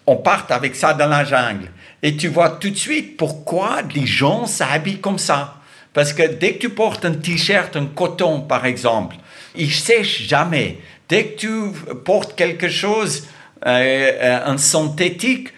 on 0.06 0.16
part 0.16 0.46
avec 0.50 0.74
ça 0.74 0.94
dans 0.94 1.08
la 1.08 1.24
jungle. 1.24 1.70
Et 2.02 2.16
tu 2.16 2.28
vois 2.28 2.50
tout 2.50 2.70
de 2.70 2.76
suite 2.76 3.16
pourquoi 3.16 3.82
les 3.94 4.06
gens 4.06 4.46
s'habillent 4.46 5.00
comme 5.00 5.18
ça. 5.18 5.56
Parce 5.92 6.12
que 6.12 6.22
dès 6.22 6.54
que 6.54 6.58
tu 6.58 6.70
portes 6.70 7.04
un 7.04 7.14
t-shirt, 7.14 7.76
un 7.76 7.86
coton 7.86 8.42
par 8.42 8.64
exemple, 8.64 9.16
il 9.56 9.72
sèche 9.72 10.22
jamais. 10.22 10.78
Dès 11.08 11.26
que 11.26 11.38
tu 11.38 11.94
portes 12.04 12.36
quelque 12.36 12.68
chose, 12.68 13.26
euh, 13.66 14.40
un 14.46 14.56
synthétique, 14.56 15.48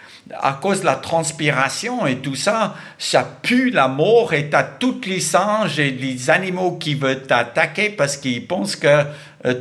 à 0.41 0.55
cause 0.55 0.81
de 0.81 0.87
la 0.87 0.95
transpiration 0.95 2.07
et 2.07 2.17
tout 2.17 2.35
ça, 2.35 2.75
ça 2.99 3.29
pue 3.43 3.71
la 3.71 3.89
mort 3.89 4.33
et 4.33 4.49
as 4.53 4.63
toutes 4.63 5.07
les 5.07 5.21
singes 5.21 5.79
et 5.79 5.91
les 5.91 6.31
animaux 6.31 6.73
qui 6.73 6.95
veulent 6.95 7.23
t'attaquer 7.23 7.91
parce 7.91 8.17
qu'ils 8.17 8.47
pensent 8.47 8.77
que 8.77 8.87
euh, 8.87 9.05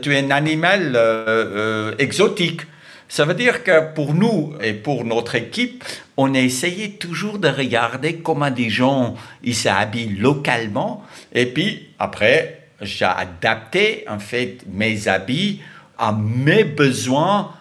tu 0.02 0.14
es 0.16 0.20
un 0.20 0.32
animal 0.32 0.96
euh, 0.96 1.26
euh, 1.28 1.96
exotique. 1.98 2.62
Ça 3.08 3.26
veut 3.26 3.34
dire 3.34 3.64
que 3.64 3.94
pour 3.94 4.14
nous 4.14 4.54
et 4.62 4.74
pour 4.74 5.04
notre 5.04 5.36
équipe, 5.36 5.84
on 6.18 6.34
a 6.36 6.40
essayé 6.40 6.92
toujours 6.92 7.40
de 7.40 7.50
regarder 7.50 8.18
comment 8.18 8.52
des 8.52 8.70
gens 8.70 9.16
ils 9.44 9.56
s'habillent 9.56 10.16
localement. 10.18 11.04
Et 11.34 11.48
puis 11.48 11.90
après, 12.00 12.68
j'ai 12.80 13.06
adapté 13.06 14.06
en 14.08 14.20
fait 14.20 14.60
mes 14.72 15.08
habits 15.08 15.62
à 15.98 16.14
mes 16.14 16.64
besoins. 16.64 17.52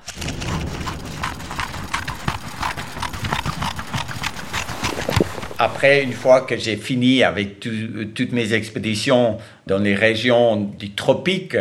Après, 5.59 6.03
une 6.03 6.13
fois 6.13 6.43
que 6.43 6.57
j'ai 6.57 6.77
fini 6.77 7.23
avec 7.23 7.61
toutes 7.61 8.33
mes 8.33 8.53
expéditions 8.55 9.39
dans 9.67 9.79
les 9.79 9.95
régions 9.95 10.57
du 10.57 10.93
tropique, 10.93 11.55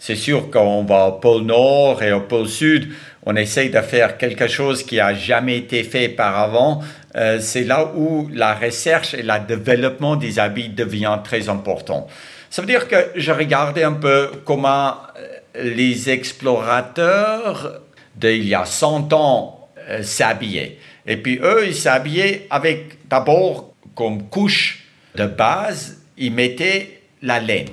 c'est 0.00 0.16
sûr 0.16 0.50
qu'on 0.50 0.82
va 0.84 1.08
au 1.08 1.12
pôle 1.12 1.42
Nord 1.42 2.02
et 2.02 2.10
au 2.10 2.22
pôle 2.22 2.48
Sud, 2.48 2.90
on 3.26 3.36
essaye 3.36 3.68
de 3.68 3.80
faire 3.82 4.16
quelque 4.16 4.48
chose 4.48 4.82
qui 4.82 4.98
a 4.98 5.12
jamais 5.12 5.58
été 5.58 5.84
fait 5.84 6.08
par 6.08 6.38
avant. 6.38 6.80
Euh, 7.16 7.38
c'est 7.38 7.64
là 7.64 7.92
où 7.94 8.26
la 8.32 8.54
recherche 8.54 9.12
et 9.12 9.22
le 9.22 9.46
développement 9.46 10.16
des 10.16 10.38
habits 10.38 10.70
devient 10.70 11.18
très 11.22 11.50
important. 11.50 12.06
Ça 12.48 12.62
veut 12.62 12.66
dire 12.66 12.88
que 12.88 13.10
je 13.14 13.30
regardais 13.30 13.82
un 13.82 13.92
peu 13.92 14.30
comment 14.46 14.94
euh, 15.18 15.62
les 15.62 16.08
explorateurs 16.08 17.82
d'il 18.16 18.48
y 18.48 18.54
a 18.54 18.64
100 18.64 19.12
ans 19.12 19.68
euh, 19.90 20.02
s'habillaient. 20.02 20.78
Et 21.06 21.18
puis 21.18 21.38
eux, 21.42 21.66
ils 21.66 21.76
s'habillaient 21.76 22.46
avec 22.48 23.06
d'abord 23.06 23.74
comme 23.94 24.30
couche 24.30 24.86
de 25.14 25.26
base, 25.26 25.98
ils 26.16 26.32
mettaient 26.32 27.02
la 27.20 27.38
laine. 27.38 27.68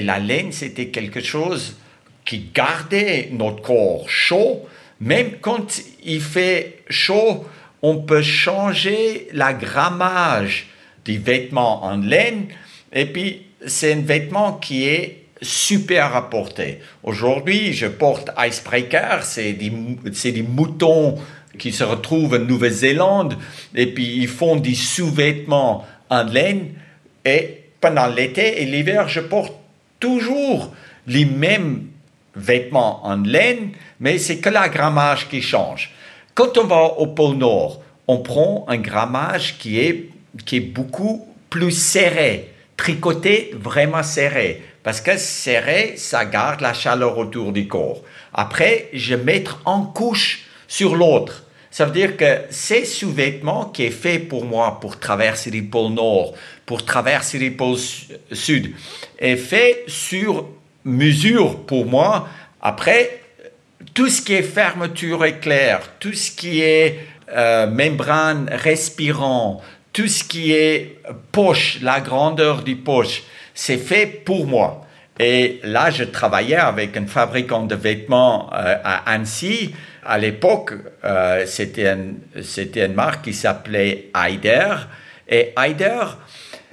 La 0.00 0.18
laine, 0.18 0.52
c'était 0.52 0.88
quelque 0.88 1.20
chose 1.20 1.76
qui 2.24 2.50
gardait 2.54 3.28
notre 3.32 3.62
corps 3.62 4.08
chaud. 4.08 4.66
Même 5.00 5.32
quand 5.40 5.80
il 6.04 6.20
fait 6.20 6.78
chaud, 6.88 7.44
on 7.82 7.98
peut 7.98 8.22
changer 8.22 9.28
la 9.32 9.52
grammage 9.52 10.68
des 11.04 11.18
vêtements 11.18 11.84
en 11.84 11.96
laine. 11.96 12.46
Et 12.92 13.06
puis, 13.06 13.42
c'est 13.66 13.92
un 13.92 14.00
vêtement 14.00 14.54
qui 14.54 14.86
est 14.86 15.24
super 15.42 16.16
à 16.16 16.30
porter. 16.30 16.78
Aujourd'hui, 17.02 17.72
je 17.72 17.86
porte 17.86 18.30
Icebreaker, 18.38 19.22
c'est 19.22 19.52
des, 19.52 19.70
des 19.70 20.42
moutons 20.42 21.16
qui 21.58 21.72
se 21.72 21.84
retrouvent 21.84 22.34
en 22.34 22.38
Nouvelle-Zélande 22.38 23.36
et 23.74 23.86
puis 23.86 24.16
ils 24.16 24.28
font 24.28 24.56
des 24.56 24.74
sous-vêtements 24.74 25.84
en 26.10 26.24
laine. 26.24 26.70
Et 27.24 27.60
pendant 27.80 28.06
l'été 28.06 28.62
et 28.62 28.66
l'hiver, 28.66 29.08
je 29.08 29.20
porte 29.20 29.52
toujours 30.04 30.70
les 31.06 31.24
mêmes 31.24 31.86
vêtements 32.36 33.06
en 33.06 33.22
laine, 33.22 33.70
mais 34.00 34.18
c'est 34.18 34.36
que 34.36 34.50
la 34.50 34.68
grammage 34.68 35.30
qui 35.30 35.40
change. 35.40 35.92
Quand 36.34 36.58
on 36.58 36.64
va 36.64 36.82
au 36.82 37.06
pôle 37.06 37.36
Nord, 37.36 37.80
on 38.06 38.18
prend 38.18 38.66
un 38.68 38.76
grammage 38.76 39.56
qui 39.56 39.80
est, 39.80 40.10
qui 40.44 40.56
est 40.56 40.60
beaucoup 40.60 41.26
plus 41.48 41.70
serré, 41.70 42.52
tricoté 42.76 43.52
vraiment 43.54 44.02
serré, 44.02 44.62
parce 44.82 45.00
que 45.00 45.16
serré, 45.16 45.94
ça 45.96 46.26
garde 46.26 46.60
la 46.60 46.74
chaleur 46.74 47.16
autour 47.16 47.52
du 47.52 47.66
corps. 47.66 48.02
Après, 48.34 48.90
je 48.92 49.14
mets 49.14 49.44
en 49.64 49.84
couche 49.84 50.44
sur 50.68 50.96
l'autre. 50.96 51.43
Ça 51.74 51.86
veut 51.86 51.90
dire 51.90 52.16
que 52.16 52.42
ces 52.50 52.84
sous-vêtements 52.84 53.64
qui 53.64 53.82
est 53.82 53.90
fait 53.90 54.20
pour 54.20 54.44
moi 54.44 54.78
pour 54.80 55.00
traverser 55.00 55.50
les 55.50 55.62
pôles 55.62 55.94
Nord, 55.94 56.34
pour 56.66 56.84
traverser 56.84 57.36
les 57.36 57.50
pôles 57.50 57.80
Sud, 58.30 58.72
est 59.18 59.34
fait 59.34 59.82
sur 59.88 60.46
mesure 60.84 61.66
pour 61.66 61.84
moi. 61.84 62.28
Après, 62.62 63.22
tout 63.92 64.08
ce 64.08 64.22
qui 64.22 64.34
est 64.34 64.44
fermeture 64.44 65.24
éclair, 65.24 65.80
tout 65.98 66.12
ce 66.12 66.30
qui 66.30 66.60
est 66.60 67.00
euh, 67.34 67.66
membrane 67.66 68.48
respirant, 68.52 69.60
tout 69.92 70.06
ce 70.06 70.22
qui 70.22 70.52
est 70.52 70.98
poche, 71.32 71.78
la 71.82 72.00
grandeur 72.00 72.62
du 72.62 72.76
poche, 72.76 73.24
c'est 73.52 73.78
fait 73.78 74.06
pour 74.06 74.46
moi. 74.46 74.83
Et 75.18 75.60
là, 75.62 75.90
je 75.90 76.04
travaillais 76.04 76.56
avec 76.56 76.96
un 76.96 77.06
fabricant 77.06 77.64
de 77.64 77.74
vêtements 77.74 78.50
euh, 78.52 78.76
à 78.82 79.12
Annecy. 79.12 79.74
À 80.04 80.18
l'époque, 80.18 80.74
euh, 81.04 81.46
c'était 81.46 82.84
une 82.84 82.94
marque 82.94 83.24
qui 83.24 83.32
s'appelait 83.32 84.10
Heider. 84.14 84.74
Et 85.28 85.52
Heider 85.56 86.04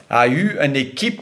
a 0.09 0.27
eu 0.27 0.57
une 0.59 0.75
équipe 0.75 1.21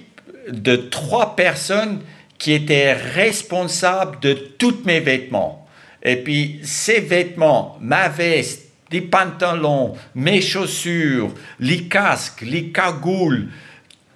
de 0.49 0.75
trois 0.75 1.35
personnes 1.35 1.99
qui 2.38 2.53
étaient 2.53 2.93
responsables 2.93 4.19
de 4.21 4.33
tous 4.33 4.83
mes 4.85 5.01
vêtements. 5.01 5.67
Et 6.01 6.15
puis, 6.15 6.61
ces 6.63 7.01
vêtements, 7.01 7.77
ma 7.81 8.07
veste, 8.07 8.69
les 8.91 9.01
pantalons, 9.01 9.93
mes 10.15 10.41
chaussures, 10.41 11.31
les 11.59 11.83
casques, 11.83 12.41
les 12.41 12.71
cagoules, 12.71 13.49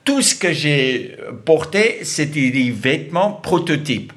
tout 0.03 0.21
ce 0.21 0.35
que 0.35 0.51
j'ai 0.51 1.15
porté, 1.45 1.99
c'était 2.03 2.49
des 2.49 2.71
vêtements 2.71 3.31
prototypes. 3.31 4.13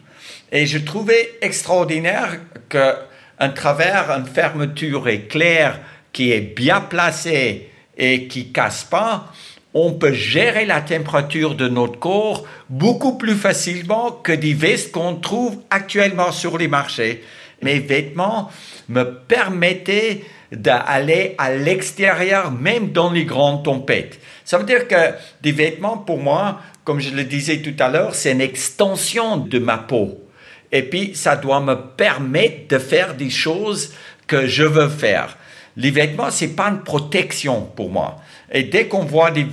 Et 0.52 0.66
je 0.66 0.78
trouvais 0.78 1.38
extraordinaire 1.40 2.40
qu'à 2.68 3.48
travers 3.54 4.10
une 4.10 4.26
fermeture 4.26 5.08
éclair 5.08 5.80
qui 6.12 6.32
est 6.32 6.40
bien 6.40 6.80
placée 6.80 7.68
et 7.96 8.26
qui 8.26 8.52
casse 8.52 8.84
pas, 8.84 9.32
on 9.74 9.92
peut 9.92 10.12
gérer 10.12 10.64
la 10.64 10.80
température 10.80 11.54
de 11.54 11.68
notre 11.68 11.98
corps 11.98 12.44
beaucoup 12.70 13.18
plus 13.18 13.34
facilement 13.34 14.10
que 14.10 14.32
des 14.32 14.54
vestes 14.54 14.90
qu'on 14.92 15.16
trouve 15.16 15.58
actuellement 15.68 16.32
sur 16.32 16.56
les 16.56 16.68
marchés. 16.68 17.22
Mes 17.62 17.78
vêtements 17.78 18.50
me 18.88 19.04
permettaient 19.04 20.22
d'aller 20.52 21.34
à 21.38 21.52
l'extérieur, 21.52 22.50
même 22.50 22.92
dans 22.92 23.10
les 23.10 23.24
grandes 23.24 23.64
tempêtes. 23.64 24.20
Ça 24.44 24.58
veut 24.58 24.64
dire 24.64 24.86
que 24.86 25.14
des 25.42 25.52
vêtements, 25.52 25.98
pour 25.98 26.18
moi, 26.18 26.60
comme 26.84 27.00
je 27.00 27.10
le 27.10 27.24
disais 27.24 27.58
tout 27.58 27.74
à 27.80 27.88
l'heure, 27.88 28.14
c'est 28.14 28.32
une 28.32 28.40
extension 28.40 29.36
de 29.38 29.58
ma 29.58 29.78
peau. 29.78 30.20
Et 30.72 30.82
puis, 30.82 31.14
ça 31.14 31.36
doit 31.36 31.60
me 31.60 31.74
permettre 31.74 32.68
de 32.68 32.78
faire 32.78 33.14
des 33.14 33.30
choses 33.30 33.92
que 34.26 34.46
je 34.46 34.64
veux 34.64 34.88
faire. 34.88 35.36
Les 35.76 35.90
vêtements, 35.90 36.30
c'est 36.30 36.54
pas 36.54 36.68
une 36.68 36.82
protection 36.82 37.62
pour 37.62 37.90
moi. 37.90 38.16
Et 38.52 38.62
dès 38.62 38.86
qu'on 38.86 39.04
voit 39.04 39.30
des 39.30 39.46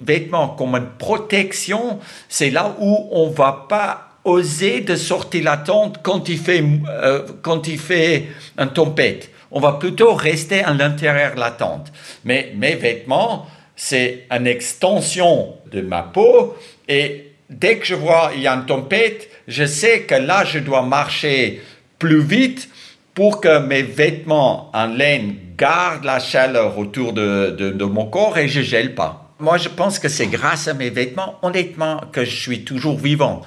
vêtements 0.00 0.48
comme 0.48 0.74
une 0.74 0.90
protection, 0.98 1.98
c'est 2.28 2.50
là 2.50 2.74
où 2.78 3.08
on 3.10 3.28
va 3.28 3.66
pas 3.68 4.06
oser 4.24 4.80
de 4.80 4.96
sortir 4.96 5.44
la 5.44 5.56
tente 5.56 6.00
quand 6.02 6.28
il 6.28 6.38
fait, 6.38 6.64
euh, 6.88 7.22
quand 7.42 7.68
il 7.68 7.78
fait 7.78 8.28
une 8.58 8.70
tempête. 8.70 9.30
On 9.56 9.58
va 9.58 9.72
plutôt 9.72 10.12
rester 10.12 10.62
à 10.62 10.74
l'intérieur 10.74 11.34
de 11.34 11.40
la 11.40 11.50
tente. 11.50 11.90
Mais 12.26 12.52
mes 12.56 12.74
vêtements, 12.74 13.46
c'est 13.74 14.26
une 14.30 14.46
extension 14.46 15.54
de 15.72 15.80
ma 15.80 16.02
peau 16.02 16.54
et 16.86 17.32
dès 17.48 17.78
que 17.78 17.86
je 17.86 17.94
vois 17.94 18.32
il 18.34 18.42
y 18.42 18.46
a 18.46 18.52
une 18.52 18.66
tempête, 18.66 19.30
je 19.48 19.64
sais 19.64 20.02
que 20.02 20.14
là, 20.14 20.44
je 20.44 20.58
dois 20.58 20.82
marcher 20.82 21.62
plus 21.98 22.20
vite 22.20 22.68
pour 23.14 23.40
que 23.40 23.60
mes 23.60 23.80
vêtements 23.80 24.70
en 24.74 24.88
laine 24.88 25.36
gardent 25.56 26.04
la 26.04 26.20
chaleur 26.20 26.76
autour 26.76 27.14
de, 27.14 27.48
de 27.48 27.84
mon 27.86 28.04
corps 28.04 28.36
et 28.36 28.48
je 28.48 28.60
gèle 28.60 28.94
pas. 28.94 29.32
Moi, 29.38 29.56
je 29.56 29.70
pense 29.70 29.98
que 29.98 30.10
c'est 30.10 30.26
grâce 30.26 30.68
à 30.68 30.74
mes 30.74 30.90
vêtements, 30.90 31.38
honnêtement, 31.40 32.02
que 32.12 32.26
je 32.26 32.36
suis 32.36 32.62
toujours 32.62 32.98
vivant. 32.98 33.40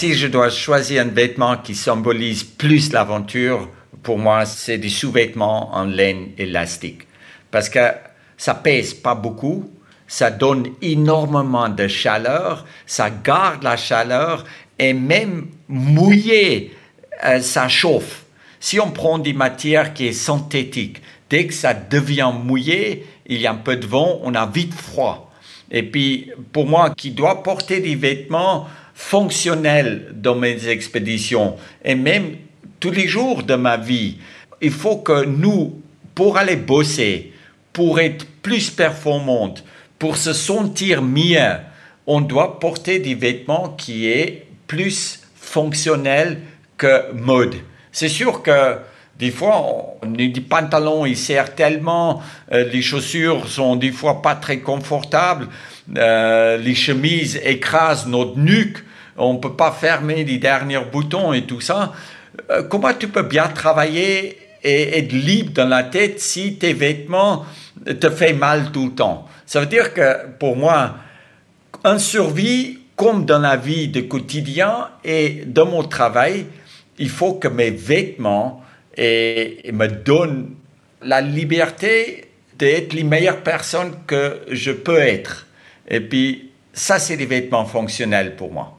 Si 0.00 0.14
je 0.14 0.28
dois 0.28 0.48
choisir 0.48 1.02
un 1.02 1.08
vêtement 1.08 1.58
qui 1.58 1.74
symbolise 1.74 2.42
plus 2.42 2.90
l'aventure, 2.90 3.68
pour 4.02 4.18
moi, 4.18 4.46
c'est 4.46 4.78
des 4.78 4.88
sous-vêtements 4.88 5.74
en 5.74 5.84
laine 5.84 6.28
élastique. 6.38 7.02
Parce 7.50 7.68
que 7.68 7.86
ça 8.38 8.54
pèse 8.54 8.94
pas 8.94 9.14
beaucoup, 9.14 9.70
ça 10.08 10.30
donne 10.30 10.68
énormément 10.80 11.68
de 11.68 11.86
chaleur, 11.86 12.64
ça 12.86 13.10
garde 13.10 13.62
la 13.62 13.76
chaleur 13.76 14.44
et 14.78 14.94
même 14.94 15.48
mouillé, 15.68 16.74
euh, 17.26 17.42
ça 17.42 17.68
chauffe. 17.68 18.24
Si 18.58 18.80
on 18.80 18.92
prend 18.92 19.18
des 19.18 19.34
matières 19.34 19.92
qui 19.92 20.14
sont 20.14 20.38
synthétiques, 20.38 21.02
dès 21.28 21.46
que 21.46 21.52
ça 21.52 21.74
devient 21.74 22.32
mouillé, 22.42 23.04
il 23.26 23.38
y 23.38 23.46
a 23.46 23.52
un 23.52 23.56
peu 23.56 23.76
de 23.76 23.86
vent, 23.86 24.18
on 24.22 24.34
a 24.34 24.46
vite 24.46 24.72
froid. 24.72 25.30
Et 25.70 25.82
puis, 25.82 26.30
pour 26.52 26.66
moi, 26.66 26.88
qui 26.96 27.10
dois 27.10 27.42
porter 27.42 27.80
des 27.80 27.96
vêtements 27.96 28.66
fonctionnels 29.00 30.08
dans 30.14 30.36
mes 30.36 30.68
expéditions 30.68 31.56
et 31.84 31.94
même 31.94 32.36
tous 32.78 32.90
les 32.90 33.08
jours 33.08 33.42
de 33.42 33.54
ma 33.54 33.78
vie, 33.78 34.18
il 34.60 34.70
faut 34.70 34.98
que 34.98 35.24
nous, 35.24 35.80
pour 36.14 36.36
aller 36.36 36.56
bosser, 36.56 37.32
pour 37.72 37.98
être 37.98 38.26
plus 38.42 38.70
performante, 38.70 39.64
pour 39.98 40.16
se 40.18 40.34
sentir 40.34 41.02
mieux, 41.02 41.56
on 42.06 42.20
doit 42.20 42.60
porter 42.60 42.98
des 42.98 43.14
vêtements 43.14 43.70
qui 43.70 44.06
est 44.06 44.46
plus 44.66 45.22
fonctionnels 45.34 46.38
que 46.76 47.10
mode. 47.12 47.56
C'est 47.90 48.08
sûr 48.08 48.42
que 48.42 48.76
des 49.18 49.30
fois, 49.30 49.96
des 50.06 50.30
pantalons, 50.40 51.06
ils 51.06 51.16
serrent 51.16 51.54
tellement, 51.54 52.22
euh, 52.52 52.64
les 52.70 52.82
chaussures 52.82 53.48
sont 53.48 53.76
des 53.76 53.92
fois 53.92 54.22
pas 54.22 54.34
très 54.34 54.60
confortables, 54.60 55.48
euh, 55.96 56.58
les 56.58 56.74
chemises 56.74 57.40
écrasent 57.42 58.06
notre 58.06 58.38
nuque, 58.38 58.78
on 59.20 59.36
peut 59.36 59.54
pas 59.54 59.72
fermer 59.72 60.24
les 60.24 60.38
derniers 60.38 60.80
boutons 60.90 61.32
et 61.32 61.42
tout 61.42 61.60
ça. 61.60 61.92
Euh, 62.50 62.62
comment 62.62 62.92
tu 62.94 63.08
peux 63.08 63.22
bien 63.22 63.48
travailler 63.48 64.38
et 64.62 64.98
être 64.98 65.12
libre 65.12 65.52
dans 65.52 65.68
la 65.68 65.84
tête 65.84 66.20
si 66.20 66.56
tes 66.56 66.72
vêtements 66.72 67.44
te 67.84 68.10
font 68.10 68.34
mal 68.34 68.72
tout 68.72 68.86
le 68.86 68.92
temps? 68.92 69.28
Ça 69.46 69.60
veut 69.60 69.66
dire 69.66 69.92
que 69.92 70.26
pour 70.38 70.56
moi, 70.56 70.96
un 71.84 71.98
survie, 71.98 72.78
comme 72.96 73.24
dans 73.24 73.38
la 73.38 73.56
vie 73.56 73.88
de 73.88 74.02
quotidien 74.02 74.88
et 75.04 75.42
dans 75.46 75.66
mon 75.66 75.82
travail, 75.82 76.46
il 76.98 77.08
faut 77.08 77.34
que 77.34 77.48
mes 77.48 77.70
vêtements 77.70 78.62
me 78.98 79.86
donnent 79.86 80.54
la 81.02 81.20
liberté 81.20 82.30
d'être 82.58 82.92
les 82.92 83.04
meilleures 83.04 83.42
personnes 83.42 83.92
que 84.06 84.40
je 84.50 84.70
peux 84.70 84.98
être. 84.98 85.46
Et 85.88 86.00
puis, 86.00 86.49
ça, 86.72 86.98
c'est 86.98 87.16
des 87.16 87.26
vêtements 87.26 87.64
fonctionnels 87.64 88.36
pour 88.36 88.52
moi. 88.52 88.78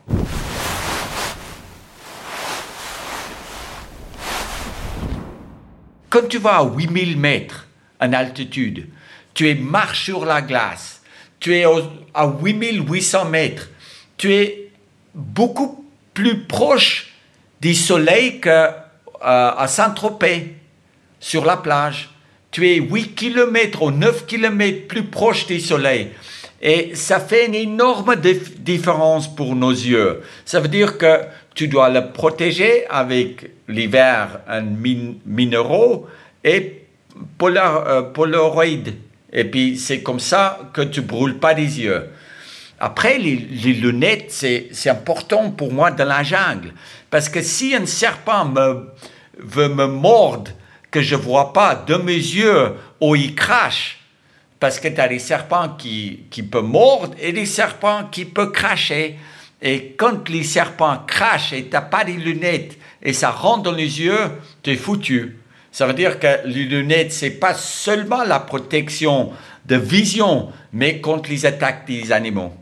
Quand 6.10 6.28
tu 6.28 6.40
vas 6.40 6.58
à 6.58 6.66
8000 6.66 7.18
mètres 7.18 7.68
en 8.00 8.12
altitude, 8.14 8.88
tu 9.34 9.50
es 9.50 9.56
marche 9.56 10.06
sur 10.06 10.26
la 10.26 10.42
glace, 10.42 11.02
tu 11.40 11.56
es 11.56 11.64
à 12.14 12.28
8800 12.28 13.26
mètres, 13.26 13.70
tu 14.18 14.34
es 14.34 14.72
beaucoup 15.14 15.86
plus 16.14 16.44
proche 16.44 17.14
du 17.62 17.74
soleil 17.74 18.40
que 18.40 18.68
euh, 19.24 19.68
Saint-Tropez, 19.68 20.56
sur 21.22 21.46
la 21.46 21.56
plage. 21.56 22.10
Tu 22.50 22.68
es 22.70 22.76
8 22.76 23.16
km 23.16 23.84
ou 23.84 23.92
9 23.92 24.26
km 24.26 24.88
plus 24.88 25.04
proche 25.04 25.46
du 25.48 25.62
soleil. 25.62 26.10
Et 26.62 26.94
ça 26.94 27.20
fait 27.20 27.48
une 27.48 27.56
énorme 27.56 28.16
différence 28.60 29.34
pour 29.34 29.56
nos 29.56 29.72
yeux. 29.72 30.22
Ça 30.46 30.60
veut 30.60 30.68
dire 30.68 30.98
que 30.98 31.22
tu 31.56 31.68
dois 31.68 31.90
le 31.90 32.12
protéger 32.12 32.86
avec 32.88 33.50
l'hiver 33.68 34.42
un 34.48 34.62
minéraux 34.62 36.08
et 36.44 36.84
polar, 37.38 37.88
euh, 37.88 38.02
polaroid. 38.04 38.66
Et 39.34 39.44
puis 39.46 39.78
c'est 39.78 40.02
comme 40.02 40.20
ça 40.20 40.60
que 40.74 40.82
tu 40.82 41.02
brûles 41.02 41.40
pas 41.40 41.54
les 41.54 41.82
yeux. 41.82 42.10
Après, 42.80 43.20
les, 43.20 43.36
lunettes, 43.36 44.32
c'est 44.32 44.90
important 44.90 45.52
pour 45.52 45.72
moi 45.72 45.92
dans 45.92 46.08
la 46.08 46.24
jungle. 46.24 46.74
Parce 47.12 47.30
que 47.30 47.42
si 47.44 47.76
un 47.76 47.86
serpent 47.86 48.46
me, 48.46 48.88
veut 49.38 49.70
me 49.70 49.86
mordre, 49.86 50.50
que 50.90 51.00
je 51.00 51.16
vois 51.16 51.54
pas 51.54 51.76
de 51.76 51.96
mes 51.96 52.14
yeux, 52.14 52.74
ou 53.00 53.16
il 53.16 53.36
crache, 53.36 54.01
parce 54.62 54.80
que 54.80 54.88
tu 54.88 55.02
as 55.02 55.08
des 55.08 55.18
serpents 55.18 55.70
qui, 55.70 56.26
qui 56.30 56.44
peuvent 56.44 56.64
mordre 56.64 57.16
et 57.20 57.34
des 57.34 57.48
serpents 57.48 58.04
qui 58.12 58.26
peuvent 58.26 58.52
cracher. 58.52 59.18
Et 59.60 59.96
quand 59.98 60.30
les 60.30 60.44
serpents 60.44 61.00
crachent 61.08 61.52
et 61.52 61.64
tu 61.64 61.72
n'as 61.72 61.82
pas 61.82 62.04
des 62.04 62.14
lunettes 62.14 62.78
et 63.02 63.12
ça 63.12 63.32
rentre 63.32 63.64
dans 63.64 63.72
les 63.72 64.00
yeux, 64.00 64.20
tu 64.62 64.70
es 64.70 64.76
foutu. 64.76 65.40
Ça 65.72 65.88
veut 65.88 65.96
dire 65.96 66.20
que 66.20 66.46
les 66.46 66.66
lunettes, 66.66 67.12
c'est 67.12 67.40
pas 67.40 67.56
seulement 67.56 68.24
la 68.24 68.40
protection 68.40 69.32
de 69.66 69.78
vision, 69.78 70.50
mais 70.74 71.02
contre 71.02 71.32
les 71.32 71.48
attaques 71.48 71.88
des 71.88 72.12
animaux. 72.12 72.54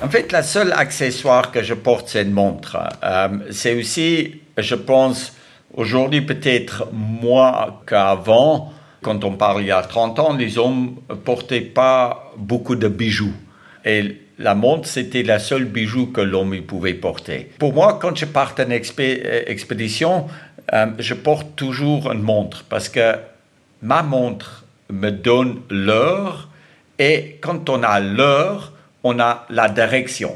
En 0.00 0.08
fait, 0.08 0.30
la 0.30 0.44
seule 0.44 0.72
accessoire 0.72 1.50
que 1.50 1.64
je 1.64 1.74
porte, 1.74 2.10
c'est 2.10 2.22
une 2.22 2.30
montre. 2.30 2.76
Euh, 3.02 3.28
c'est 3.50 3.74
aussi, 3.74 4.40
je 4.56 4.76
pense, 4.76 5.32
aujourd'hui 5.74 6.22
peut-être 6.22 6.88
moins 6.92 7.80
qu'avant, 7.86 8.72
quand 9.02 9.24
on 9.24 9.32
parle 9.32 9.62
il 9.62 9.68
y 9.68 9.72
a 9.72 9.82
30 9.82 10.18
ans, 10.18 10.32
les 10.32 10.58
hommes 10.58 10.96
ne 11.10 11.14
portaient 11.14 11.60
pas 11.60 12.32
beaucoup 12.36 12.76
de 12.76 12.88
bijoux. 12.88 13.34
Et 13.84 14.20
la 14.38 14.54
montre, 14.54 14.88
c'était 14.88 15.22
la 15.22 15.38
seule 15.38 15.64
bijou 15.64 16.06
que 16.06 16.20
l'homme 16.20 16.60
pouvait 16.62 16.94
porter. 16.94 17.50
Pour 17.58 17.74
moi, 17.74 17.98
quand 18.00 18.16
je 18.16 18.24
pars 18.24 18.54
en 18.58 18.70
euh, 18.70 19.42
expédition, 19.46 20.26
euh, 20.72 20.86
je 20.98 21.14
porte 21.14 21.54
toujours 21.56 22.10
une 22.10 22.22
montre 22.22 22.64
parce 22.68 22.88
que 22.88 23.14
ma 23.82 24.02
montre 24.02 24.64
me 24.90 25.10
donne 25.10 25.60
l'heure 25.70 26.48
et 26.98 27.38
quand 27.40 27.68
on 27.68 27.82
a 27.82 28.00
l'heure, 28.00 28.72
on 29.02 29.20
a 29.20 29.46
la 29.50 29.68
direction. 29.68 30.34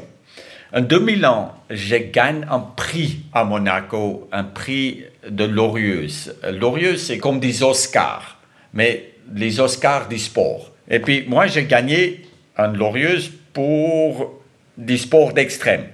En 0.71 0.81
2001, 0.81 1.51
je 1.71 1.95
gagne 1.95 2.45
un 2.47 2.59
prix 2.59 3.21
à 3.33 3.43
Monaco, 3.43 4.29
un 4.31 4.43
prix 4.43 5.03
de 5.27 5.43
Laurieuse. 5.43 6.35
Laurieuse, 6.47 7.01
c'est 7.01 7.17
comme 7.17 7.39
des 7.39 7.63
Oscars, 7.63 8.39
mais 8.73 9.13
les 9.33 9.59
Oscars 9.59 10.07
du 10.07 10.19
sport. 10.19 10.71
Et 10.87 10.99
puis, 10.99 11.25
moi, 11.27 11.47
j'ai 11.47 11.65
gagné 11.65 12.27
un 12.55 12.71
Laurieuse 12.71 13.31
pour 13.51 14.43
des 14.77 14.97
sports 14.97 15.33
d'extrême. 15.33 15.85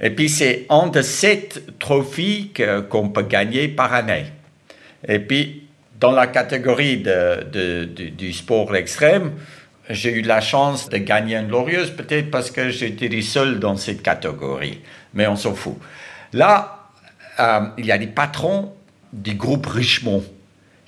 Et 0.00 0.10
puis, 0.10 0.28
c'est 0.28 0.66
un 0.68 0.88
de 0.88 1.02
sept 1.02 1.78
trophées 1.78 2.50
qu'on 2.90 3.10
peut 3.10 3.22
gagner 3.22 3.68
par 3.68 3.94
année. 3.94 4.26
Et 5.06 5.20
puis, 5.20 5.62
dans 6.00 6.10
la 6.10 6.26
catégorie 6.26 7.04
du 7.52 8.32
sport 8.32 8.74
extrême, 8.74 9.32
j'ai 9.90 10.12
eu 10.12 10.22
la 10.22 10.40
chance 10.40 10.88
de 10.88 10.98
gagner 10.98 11.36
une 11.36 11.48
glorieuse, 11.48 11.90
peut-être 11.90 12.30
parce 12.30 12.50
que 12.50 12.70
j'étais 12.70 13.08
le 13.08 13.22
seul 13.22 13.60
dans 13.60 13.76
cette 13.76 14.02
catégorie, 14.02 14.80
mais 15.14 15.26
on 15.26 15.36
s'en 15.36 15.54
fout. 15.54 15.76
Là, 16.32 16.88
euh, 17.38 17.60
il 17.78 17.86
y 17.86 17.92
a 17.92 17.98
des 17.98 18.06
patrons 18.06 18.72
du 19.12 19.34
groupe 19.34 19.66
Richemont 19.66 20.24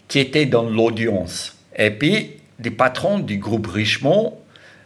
qui 0.08 0.18
étaient 0.18 0.46
dans 0.46 0.68
l'audience. 0.68 1.56
Et 1.76 1.90
puis, 1.90 2.32
des 2.58 2.70
patrons 2.70 3.18
du 3.18 3.38
groupe 3.38 3.66
Richemont, 3.66 4.38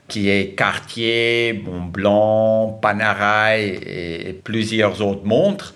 qui 0.08 0.28
est 0.28 0.54
Cartier, 0.56 1.62
Montblanc, 1.64 2.78
Panerai 2.82 4.28
et 4.28 4.32
plusieurs 4.32 5.00
autres 5.00 5.24
montres. 5.24 5.74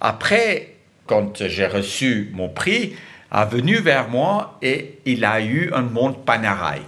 Après, 0.00 0.74
quand 1.06 1.46
j'ai 1.46 1.66
reçu 1.66 2.30
mon 2.34 2.48
prix, 2.48 2.94
a 3.30 3.44
venu 3.44 3.76
vers 3.76 4.08
moi 4.08 4.58
et 4.60 4.98
il 5.06 5.24
a 5.24 5.40
eu 5.40 5.70
un 5.72 5.82
montre 5.82 6.20
Panerai. 6.20 6.82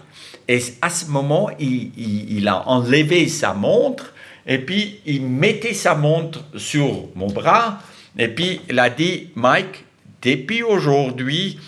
Et 0.48 0.60
à 0.80 0.90
ce 0.90 1.06
moment, 1.06 1.50
il, 1.58 2.48
a 2.48 2.68
enlevé 2.68 3.28
sa 3.28 3.54
montre 3.54 4.12
et 4.46 4.58
puis 4.58 5.00
il 5.06 5.22
mettait 5.22 5.74
sa 5.74 5.94
montre 5.94 6.44
sur 6.56 7.08
mon 7.14 7.28
bras 7.28 7.78
et 8.18 8.28
puis 8.28 8.60
il 8.68 8.78
a 8.78 8.90
dit, 8.90 9.30
Mike, 9.36 9.84
depuis 10.20 10.62
aujourd'hui, 10.62 11.58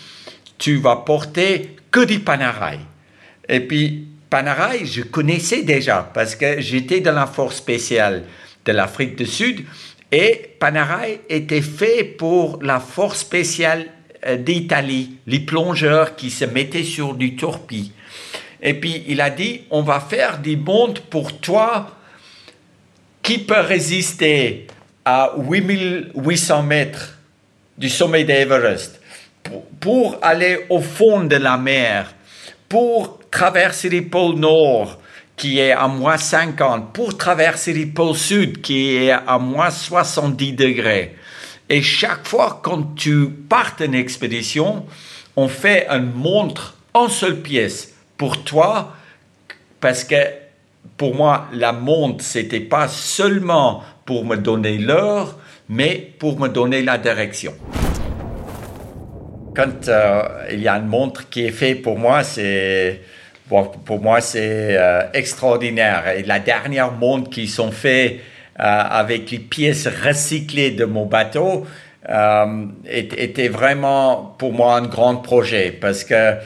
tu 0.57 0.77
vas 0.77 0.97
porter 0.97 1.75
que 1.89 2.03
du 2.03 2.19
Panerai. 2.19 2.79
Et 3.47 3.61
puis 3.61 4.07
Panerai, 4.29 4.85
je 4.85 5.03
connaissais 5.03 5.63
déjà 5.63 6.09
parce 6.13 6.35
que 6.35 6.59
j'étais 6.59 6.99
dans 6.99 7.13
la 7.13 7.27
force 7.27 7.57
spéciale 7.57 8.23
de 8.65 8.71
l'Afrique 8.73 9.15
du 9.15 9.25
Sud 9.25 9.65
et 10.11 10.49
Panerai 10.59 11.21
était 11.29 11.61
fait 11.61 12.03
pour 12.03 12.61
la 12.61 12.79
force 12.79 13.19
spéciale 13.19 13.85
d'Italie, 14.25 15.17
les 15.27 15.39
plongeurs 15.39 16.15
qui 16.15 16.29
se 16.29 16.45
mettaient 16.45 16.83
sur 16.83 17.13
du 17.13 17.35
torpille. 17.35 17.91
Et 18.61 18.73
puis 18.73 19.03
il 19.07 19.21
a 19.21 19.29
dit, 19.29 19.61
on 19.69 19.83
va 19.83 19.99
faire 19.99 20.39
des 20.39 20.55
montres 20.55 21.01
pour 21.03 21.39
toi 21.39 21.91
qui 23.21 23.39
peut 23.39 23.61
résister 23.61 24.67
à 25.03 25.33
8800 25.37 26.63
mètres 26.63 27.17
du 27.77 27.89
sommet 27.89 28.23
d'Everest, 28.23 28.99
pour, 29.79 30.17
aller 30.21 30.65
au 30.69 30.79
fond 30.79 31.23
de 31.23 31.35
la 31.35 31.57
mer, 31.57 32.13
pour 32.67 33.19
traverser 33.29 33.89
les 33.89 34.01
pôles 34.01 34.35
nord 34.35 34.99
qui 35.35 35.59
est 35.59 35.71
à 35.71 35.87
moins 35.87 36.17
50, 36.17 36.93
pour 36.93 37.17
traverser 37.17 37.73
les 37.73 37.85
pôles 37.85 38.15
sud 38.15 38.61
qui 38.61 38.95
est 38.95 39.11
à 39.11 39.37
moins 39.37 39.69
70 39.69 40.53
degrés. 40.53 41.15
Et 41.69 41.81
chaque 41.81 42.27
fois 42.27 42.59
quand 42.61 42.95
tu 42.95 43.27
pars 43.29 43.75
en 43.81 43.91
expédition, 43.93 44.85
on 45.35 45.47
fait 45.47 45.87
une 45.89 46.11
montre 46.13 46.77
en 46.93 47.09
seule 47.09 47.41
pièce 47.41 47.93
pour 48.17 48.43
toi, 48.43 48.93
parce 49.81 50.03
que 50.03 50.15
pour 50.97 51.15
moi, 51.15 51.47
la 51.51 51.73
montre, 51.73 52.23
c'était 52.23 52.59
pas 52.59 52.87
seulement 52.87 53.83
pour 54.05 54.23
me 54.23 54.37
donner 54.37 54.77
l'heure, 54.77 55.37
mais 55.67 56.13
pour 56.19 56.39
me 56.39 56.47
donner 56.47 56.83
la 56.83 56.97
direction. 56.97 57.53
Quand 59.55 59.87
euh, 59.87 60.23
il 60.51 60.61
y 60.61 60.67
a 60.67 60.75
une 60.75 60.87
montre 60.87 61.29
qui 61.29 61.45
est 61.45 61.51
faite 61.51 61.81
pour 61.81 61.97
moi, 61.97 62.23
c'est 62.23 63.01
pour 63.47 64.01
moi 64.01 64.21
c'est 64.21 64.77
euh, 64.77 65.03
extraordinaire. 65.13 66.09
Et 66.17 66.23
la 66.23 66.39
dernière 66.39 66.91
montre 66.91 67.29
qui 67.29 67.47
sont 67.47 67.71
faites 67.71 68.19
avec 68.57 69.31
les 69.31 69.39
pièces 69.39 69.87
recyclées 69.87 70.71
de 70.71 70.85
mon 70.85 71.05
bateau 71.05 71.65
était 72.87 73.49
vraiment 73.49 74.35
pour 74.37 74.53
moi 74.53 74.77
un 74.77 74.87
grand 74.87 75.17
projet 75.17 75.71
parce 75.71 76.03
que 76.03 76.37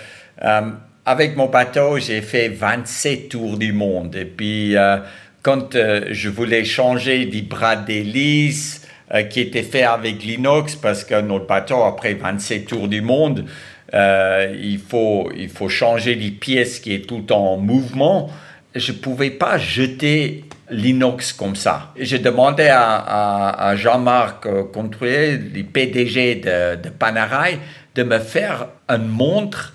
avec 1.09 1.35
mon 1.35 1.47
bateau, 1.47 1.97
j'ai 1.97 2.21
fait 2.21 2.49
27 2.49 3.29
tours 3.29 3.57
du 3.57 3.73
monde. 3.73 4.15
Et 4.15 4.25
puis, 4.25 4.77
euh, 4.77 4.97
quand 5.41 5.73
euh, 5.73 6.05
je 6.11 6.29
voulais 6.29 6.63
changer 6.63 7.25
des 7.25 7.41
bras 7.41 7.75
d'hélice 7.75 8.87
euh, 9.11 9.23
qui 9.23 9.39
étaient 9.39 9.63
faits 9.63 9.85
avec 9.85 10.23
l'inox, 10.23 10.75
parce 10.75 11.03
que 11.03 11.19
notre 11.19 11.47
bateau, 11.47 11.81
après 11.81 12.13
27 12.13 12.67
tours 12.67 12.87
du 12.87 13.01
monde, 13.01 13.45
il, 13.91 14.79
faut, 14.87 15.31
il 15.35 15.49
faut 15.49 15.67
changer 15.67 16.13
les 16.13 16.29
pièces 16.29 16.79
qui 16.79 16.93
est 16.93 17.07
tout 17.07 17.33
en 17.33 17.57
mouvement, 17.57 18.29
je 18.75 18.91
ne 18.91 18.97
pouvais 18.97 19.31
pas 19.31 19.57
jeter 19.57 20.43
l'inox 20.71 21.33
comme 21.33 21.55
ça. 21.55 21.91
J'ai 21.97 22.19
demandé 22.19 22.67
à, 22.71 23.73
Jean-Marc 23.75 24.47
Controuillet, 24.71 25.37
le 25.37 25.63
PDG 25.63 26.35
de, 26.35 26.75
de 26.81 26.89
Panerai, 26.89 27.59
de 27.95 28.03
me 28.03 28.19
faire 28.19 28.67
une 28.87 29.07
montre 29.07 29.73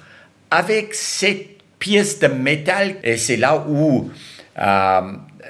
avec 0.51 0.95
cette 0.95 1.55
pièce 1.79 2.19
de 2.21 2.29
métal, 2.29 2.95
et 3.03 3.17
c'est 3.17 3.37
là 3.37 3.65
où 3.69 4.11
euh, 4.59 5.01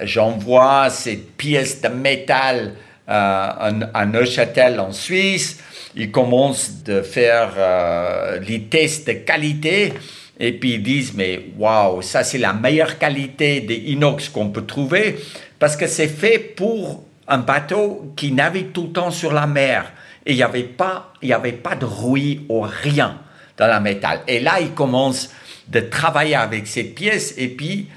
j'envoie 0.03 0.91
cette 0.91 1.37
pièce 1.37 1.81
de 1.81 1.89
métal 1.89 2.73
euh, 3.09 3.81
à 3.93 4.07
Neuchâtel 4.07 4.81
en 4.81 4.93
Suisse. 4.93 5.61
Ils 5.95 6.11
commencent 6.11 6.83
de 6.83 7.03
faire 7.03 7.53
euh, 7.57 8.41
les 8.41 8.63
tests 8.65 9.07
de 9.07 9.13
qualité 9.13 9.93
et 10.38 10.53
puis 10.53 10.75
ils 10.75 10.83
disent 10.83 11.14
mais 11.14 11.47
waouh 11.59 12.03
ça 12.03 12.25
c'est 12.25 12.38
la 12.38 12.53
meilleure 12.53 12.99
qualité 12.99 13.61
de 13.61 13.73
inox 13.73 14.29
qu'on 14.29 14.49
peut 14.49 14.66
trouver 14.66 15.16
parce 15.59 15.77
que 15.77 15.87
c'est 15.87 16.09
fait 16.09 16.38
pour 16.38 17.05
un 17.29 17.38
bateau 17.38 18.12
qui 18.16 18.33
navigue 18.33 18.73
tout 18.73 18.85
le 18.85 18.92
temps 18.92 19.11
sur 19.11 19.33
la 19.33 19.47
mer 19.47 19.92
et 20.27 20.33
il 20.33 20.37
n'y 20.37 20.42
avait 20.42 20.64
pas 20.64 21.12
il 21.23 21.29
y 21.29 21.33
avait 21.33 21.53
pas 21.53 21.77
de 21.77 21.85
rouille 21.85 22.44
ou 22.49 22.61
rien 22.61 23.18
dans 23.57 23.66
la 23.66 23.81
métal. 23.81 24.20
Et 24.27 24.40
là, 24.40 24.61
il 24.61 24.73
commence 24.73 25.31
de 25.68 25.81
travailler 25.81 26.35
avec 26.35 26.66
cette 26.66 26.94
pièce 26.94 27.35
et 27.37 27.49
puis 27.49 27.88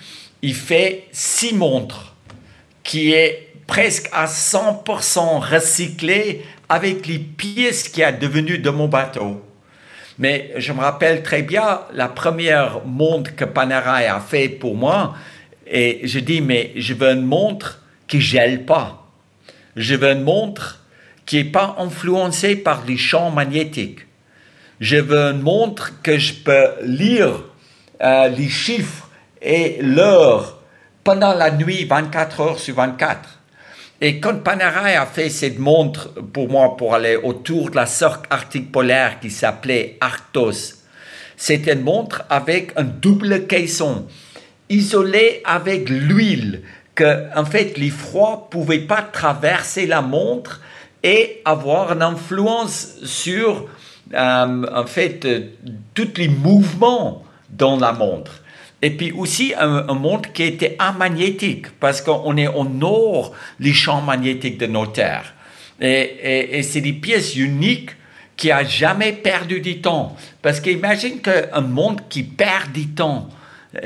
il 0.42 0.56
fait 0.56 1.08
six 1.12 1.54
montres 1.54 2.16
qui 2.84 3.12
est 3.12 3.50
presque 3.66 4.10
à 4.14 4.26
100% 4.26 5.40
recyclé 5.40 6.46
avec 6.70 7.06
les 7.08 7.20
pièces 7.20 7.90
qui 7.90 8.04
a 8.04 8.12
devenues 8.12 8.60
de 8.60 8.70
mon 8.70 8.88
bateau. 8.88 9.42
Mais 10.20 10.52
je 10.58 10.74
me 10.74 10.80
rappelle 10.80 11.22
très 11.22 11.44
bien 11.44 11.82
la 11.94 12.08
première 12.08 12.86
montre 12.86 13.36
que 13.36 13.46
Panerai 13.46 14.08
a 14.08 14.20
fait 14.20 14.50
pour 14.50 14.76
moi. 14.76 15.16
Et 15.68 16.02
je 16.04 16.20
dis, 16.20 16.42
mais 16.42 16.72
je 16.76 16.94
veux 16.94 17.10
une 17.10 17.26
montre 17.26 17.82
qui 18.08 18.22
gèle 18.22 18.66
pas. 18.66 19.06
Je 19.76 19.96
veux 19.96 20.12
une 20.12 20.24
montre 20.24 20.80
qui 21.26 21.38
n'est 21.38 21.52
pas 21.52 21.76
influencée 21.78 22.56
par 22.56 22.84
les 22.86 22.98
champs 22.98 23.30
magnétiques. 23.30 24.08
Je 24.80 24.98
veux 24.98 25.32
une 25.32 25.42
montre 25.42 26.02
que 26.02 26.18
je 26.18 26.34
peux 26.34 26.70
lire 26.84 27.44
euh, 28.02 28.28
les 28.30 28.50
chiffres 28.50 29.10
et 29.42 29.78
l'heure 29.82 30.60
pendant 31.04 31.34
la 31.34 31.52
nuit, 31.52 31.86
24 31.86 32.42
heures 32.42 32.60
sur 32.60 32.76
24. 32.76 33.37
Et 34.00 34.20
quand 34.20 34.44
Panerai 34.44 34.96
a 34.96 35.08
fait 35.08 35.30
cette 35.30 35.58
montre 35.58 36.14
pour 36.32 36.50
moi 36.50 36.78
pour 36.78 36.94
aller 36.94 37.16
autour 37.16 37.72
de 37.72 37.76
la 37.76 37.88
cercle 37.88 38.28
arctique 38.30 38.72
polaire 38.72 39.20
qui 39.20 39.32
s'appelait 39.32 39.98
Arctos, 40.00 40.76
c'était 41.36 41.74
une 41.74 41.82
montre 41.82 42.24
avec 42.30 42.74
un 42.76 42.84
double 42.84 43.48
caisson, 43.48 44.06
isolé 44.70 45.42
avec 45.46 45.90
l'huile, 45.90 46.62
que 46.94 47.26
en 47.36 47.46
fait 47.46 47.78
les 47.78 47.90
froids 47.90 48.48
pouvaient 48.52 48.80
pas 48.80 49.02
traverser 49.02 49.88
la 49.88 50.02
montre 50.02 50.62
et 51.02 51.42
avoir 51.46 51.92
une 51.92 52.02
influence 52.04 52.98
sur 53.04 53.68
euh, 54.14 54.66
en 54.74 54.86
fait 54.86 55.26
euh, 55.26 55.42
tous 55.96 56.10
les 56.18 56.28
mouvements 56.28 57.24
dans 57.50 57.78
la 57.78 57.94
montre. 57.94 58.44
Et 58.82 58.92
puis 58.92 59.12
aussi 59.12 59.54
un, 59.58 59.82
montre 59.94 60.32
qui 60.34 60.44
était 60.44 60.76
amagnétique, 60.80 61.68
parce 61.80 62.02
qu'on 62.02 62.38
est 62.38 62.48
au 62.48 62.64
nord 62.64 63.34
les 63.60 63.74
champs 63.74 64.02
magnétiques 64.02 64.58
de 64.58 64.68
nos 64.68 64.86
terres. 64.86 65.34
Et, 65.80 66.62
c'est 66.64 66.82
des 66.82 66.94
pièces 66.94 67.36
uniques 67.36 67.92
qui 68.36 68.52
a 68.52 68.64
jamais 68.64 69.14
perdu 69.14 69.62
du 69.62 69.82
temps. 69.82 70.16
Parce 70.42 70.60
qu'imagine 70.60 71.22
qu'un 71.22 71.62
monde 71.62 72.02
qui 72.08 72.24
perd 72.24 72.72
du 72.72 72.88
temps, 72.90 73.30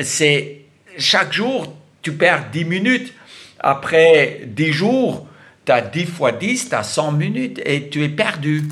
c'est 0.02 0.62
chaque 0.98 1.32
jour, 1.32 1.74
tu 2.02 2.12
perds 2.12 2.50
10 2.52 2.66
minutes. 2.66 3.14
Après 3.60 4.42
10 4.46 4.74
jours, 4.74 5.28
tu 5.66 5.72
as 5.72 5.82
10 5.82 6.06
fois 6.06 6.32
10, 6.34 6.70
tu 6.70 6.76
as 6.76 6.84
100 6.84 7.12
minutes 7.14 7.62
et 7.66 7.88
tu 7.90 8.04
es 8.04 8.10
perdu. 8.10 8.64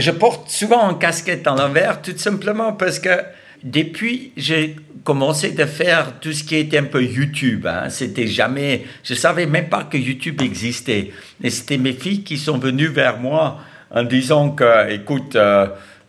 Je 0.00 0.10
porte 0.12 0.48
souvent 0.48 0.90
une 0.90 0.98
casquette 0.98 1.46
en 1.46 1.56
l'envers, 1.56 2.00
tout 2.00 2.16
simplement 2.16 2.72
parce 2.72 2.98
que 2.98 3.10
depuis, 3.62 4.32
j'ai 4.34 4.76
commencé 5.04 5.50
de 5.50 5.66
faire 5.66 6.18
tout 6.20 6.32
ce 6.32 6.42
qui 6.42 6.56
était 6.56 6.78
un 6.78 6.84
peu 6.84 7.02
YouTube. 7.02 7.66
Hein. 7.66 7.90
C'était 7.90 8.26
jamais, 8.26 8.84
je 9.04 9.12
savais 9.12 9.44
même 9.44 9.68
pas 9.68 9.84
que 9.84 9.98
YouTube 9.98 10.40
existait. 10.40 11.10
Et 11.42 11.50
c'était 11.50 11.76
mes 11.76 11.92
filles 11.92 12.22
qui 12.22 12.38
sont 12.38 12.56
venues 12.56 12.86
vers 12.86 13.18
moi 13.18 13.58
en 13.90 14.02
disant 14.02 14.52
que, 14.52 14.90
écoute, 14.90 15.36
euh, 15.36 15.66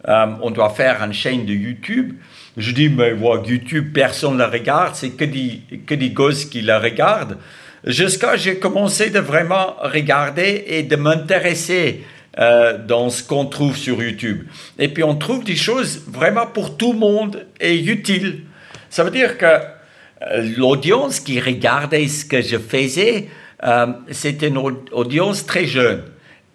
euh, 0.07 0.25
on 0.41 0.51
doit 0.51 0.69
faire 0.69 1.03
une 1.03 1.13
chaîne 1.13 1.45
de 1.45 1.53
YouTube. 1.53 2.13
Je 2.55 2.71
dis, 2.71 2.87
mais 2.87 3.13
YouTube, 3.45 3.91
personne 3.93 4.37
ne 4.37 4.37
le 4.37 4.45
regarde, 4.45 4.95
c'est 4.95 5.11
que 5.11 5.25
des, 5.25 5.63
que 5.85 5.95
des 5.95 6.11
gosses 6.11 6.45
qui 6.45 6.61
le 6.61 6.77
regardent. 6.77 7.37
Jusqu'à 7.85 8.37
j'ai 8.37 8.55
commencé 8.55 9.09
de 9.09 9.19
vraiment 9.19 9.75
regarder 9.81 10.63
et 10.67 10.83
de 10.83 10.95
m'intéresser 10.95 12.03
euh, 12.39 12.77
dans 12.77 13.09
ce 13.09 13.23
qu'on 13.23 13.45
trouve 13.45 13.75
sur 13.75 14.01
YouTube. 14.01 14.47
Et 14.79 14.87
puis 14.87 15.03
on 15.03 15.15
trouve 15.15 15.43
des 15.43 15.57
choses 15.57 16.03
vraiment 16.07 16.47
pour 16.47 16.77
tout 16.77 16.93
le 16.93 16.99
monde 16.99 17.45
et 17.59 17.77
utiles. 17.77 18.43
Ça 18.89 19.03
veut 19.03 19.11
dire 19.11 19.37
que 19.37 19.45
euh, 19.45 20.53
l'audience 20.55 21.19
qui 21.19 21.41
regardait 21.41 22.07
ce 22.07 22.23
que 22.23 22.41
je 22.41 22.57
faisais, 22.57 23.27
euh, 23.63 23.87
c'était 24.11 24.47
une 24.47 24.57
audience 24.91 25.45
très 25.45 25.65
jeune. 25.65 26.03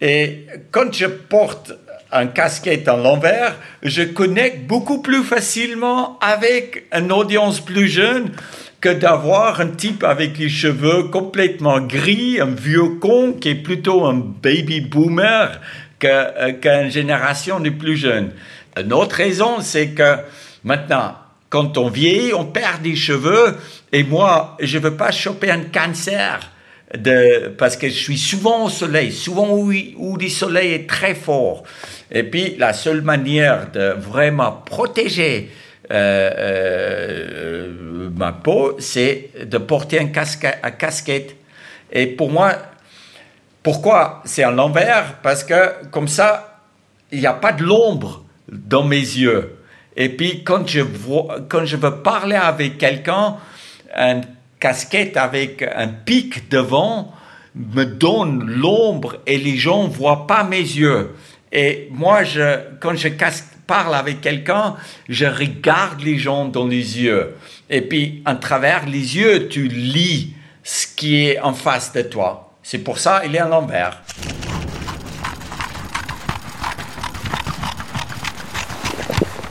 Et 0.01 0.47
quand 0.71 0.91
je 0.93 1.05
porte 1.05 1.73
un 2.11 2.27
casquette 2.27 2.87
en 2.89 2.97
l'envers, 2.97 3.55
je 3.83 4.01
connecte 4.01 4.65
beaucoup 4.65 5.01
plus 5.01 5.23
facilement 5.23 6.17
avec 6.19 6.85
une 6.91 7.11
audience 7.11 7.59
plus 7.59 7.87
jeune 7.87 8.31
que 8.79 8.89
d'avoir 8.89 9.59
un 9.59 9.67
type 9.67 10.03
avec 10.03 10.37
les 10.37 10.49
cheveux 10.49 11.03
complètement 11.03 11.79
gris, 11.79 12.39
un 12.39 12.53
vieux 12.53 12.95
con 12.99 13.33
qui 13.33 13.49
est 13.49 13.55
plutôt 13.55 14.05
un 14.05 14.13
baby 14.13 14.81
boomer 14.81 15.59
euh, 16.03 16.51
qu'une 16.53 16.91
génération 16.91 17.59
de 17.59 17.71
plus 17.71 17.97
jeunes. 17.97 18.31
Une 18.79 18.93
autre 18.93 19.15
raison, 19.15 19.61
c'est 19.61 19.89
que 19.89 20.17
maintenant, 20.63 21.15
quand 21.49 21.77
on 21.77 21.89
vieillit, 21.89 22.33
on 22.33 22.45
perd 22.45 22.83
des 22.83 22.95
cheveux 22.95 23.57
et 23.91 24.03
moi, 24.03 24.57
je 24.59 24.77
veux 24.77 24.95
pas 24.95 25.11
choper 25.11 25.49
un 25.49 25.61
cancer 25.61 26.51
de, 26.95 27.47
parce 27.57 27.75
que 27.77 27.87
je 27.87 27.95
suis 27.95 28.17
souvent 28.17 28.65
au 28.65 28.69
soleil, 28.69 29.11
souvent 29.11 29.49
où, 29.49 29.73
où 29.97 30.17
le 30.17 30.29
soleil 30.29 30.73
est 30.73 30.89
très 30.89 31.15
fort. 31.15 31.63
Et 32.11 32.23
puis, 32.23 32.55
la 32.59 32.73
seule 32.73 33.01
manière 33.01 33.71
de 33.71 33.95
vraiment 33.97 34.51
protéger 34.51 35.49
euh, 35.91 36.31
euh, 36.37 38.09
ma 38.15 38.33
peau, 38.33 38.75
c'est 38.79 39.31
de 39.45 39.57
porter 39.57 39.99
un, 39.99 40.07
casque, 40.07 40.47
casquette. 40.77 41.35
Et 41.91 42.07
pour 42.07 42.31
moi, 42.31 42.53
pourquoi 43.63 44.21
c'est 44.25 44.43
en 44.43 44.51
l'envers? 44.51 45.15
Parce 45.21 45.43
que 45.43 45.85
comme 45.91 46.07
ça, 46.07 46.61
il 47.11 47.19
n'y 47.19 47.27
a 47.27 47.33
pas 47.33 47.53
de 47.53 47.63
l'ombre 47.63 48.25
dans 48.49 48.83
mes 48.83 48.97
yeux. 48.97 49.57
Et 49.95 50.09
puis 50.09 50.43
quand 50.43 50.67
je, 50.67 50.81
vois, 50.81 51.37
quand 51.47 51.65
je 51.65 51.77
veux 51.77 52.01
parler 52.01 52.35
avec 52.35 52.77
quelqu'un, 52.77 53.37
une 53.95 54.21
casquette 54.59 55.17
avec 55.17 55.63
un 55.63 55.87
pic 55.87 56.49
devant 56.49 57.13
me 57.55 57.85
donne 57.85 58.45
l'ombre 58.45 59.17
et 59.25 59.37
les 59.37 59.57
gens 59.57 59.87
ne 59.87 59.89
voient 59.89 60.27
pas 60.27 60.43
mes 60.43 60.59
yeux. 60.59 61.15
Et 61.51 61.87
moi, 61.91 62.23
je, 62.23 62.59
quand 62.79 62.95
je 62.95 63.07
parle 63.67 63.93
avec 63.95 64.21
quelqu'un, 64.21 64.75
je 65.09 65.25
regarde 65.25 66.01
les 66.01 66.17
gens 66.17 66.45
dans 66.45 66.65
les 66.65 67.01
yeux. 67.01 67.35
Et 67.69 67.81
puis, 67.81 68.21
à 68.25 68.35
travers 68.35 68.85
les 68.85 69.17
yeux, 69.17 69.49
tu 69.49 69.67
lis 69.67 70.33
ce 70.63 70.87
qui 70.87 71.25
est 71.25 71.39
en 71.39 71.53
face 71.53 71.91
de 71.93 72.01
toi. 72.01 72.55
C'est 72.63 72.79
pour 72.79 72.97
ça 72.97 73.21
qu'il 73.21 73.35
est 73.35 73.41
en 73.41 73.49
l'envers. 73.49 74.01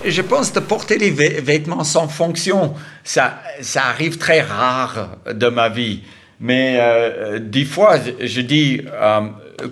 Je 0.05 0.23
pense 0.23 0.53
de 0.53 0.61
porter 0.61 0.99
les 0.99 1.11
vêtements 1.11 1.83
sans 1.83 2.09
fonction, 2.09 2.75
ça, 3.03 3.41
ça 3.61 3.87
arrive 3.87 4.19
très 4.19 4.41
rare 4.41 5.17
de 5.31 5.49
ma 5.49 5.69
vie. 5.69 6.03
Mais 6.39 6.77
euh, 6.79 7.39
des 7.41 7.65
fois, 7.65 7.97
je 8.21 8.41
dis, 8.41 8.83
euh, 8.93 9.21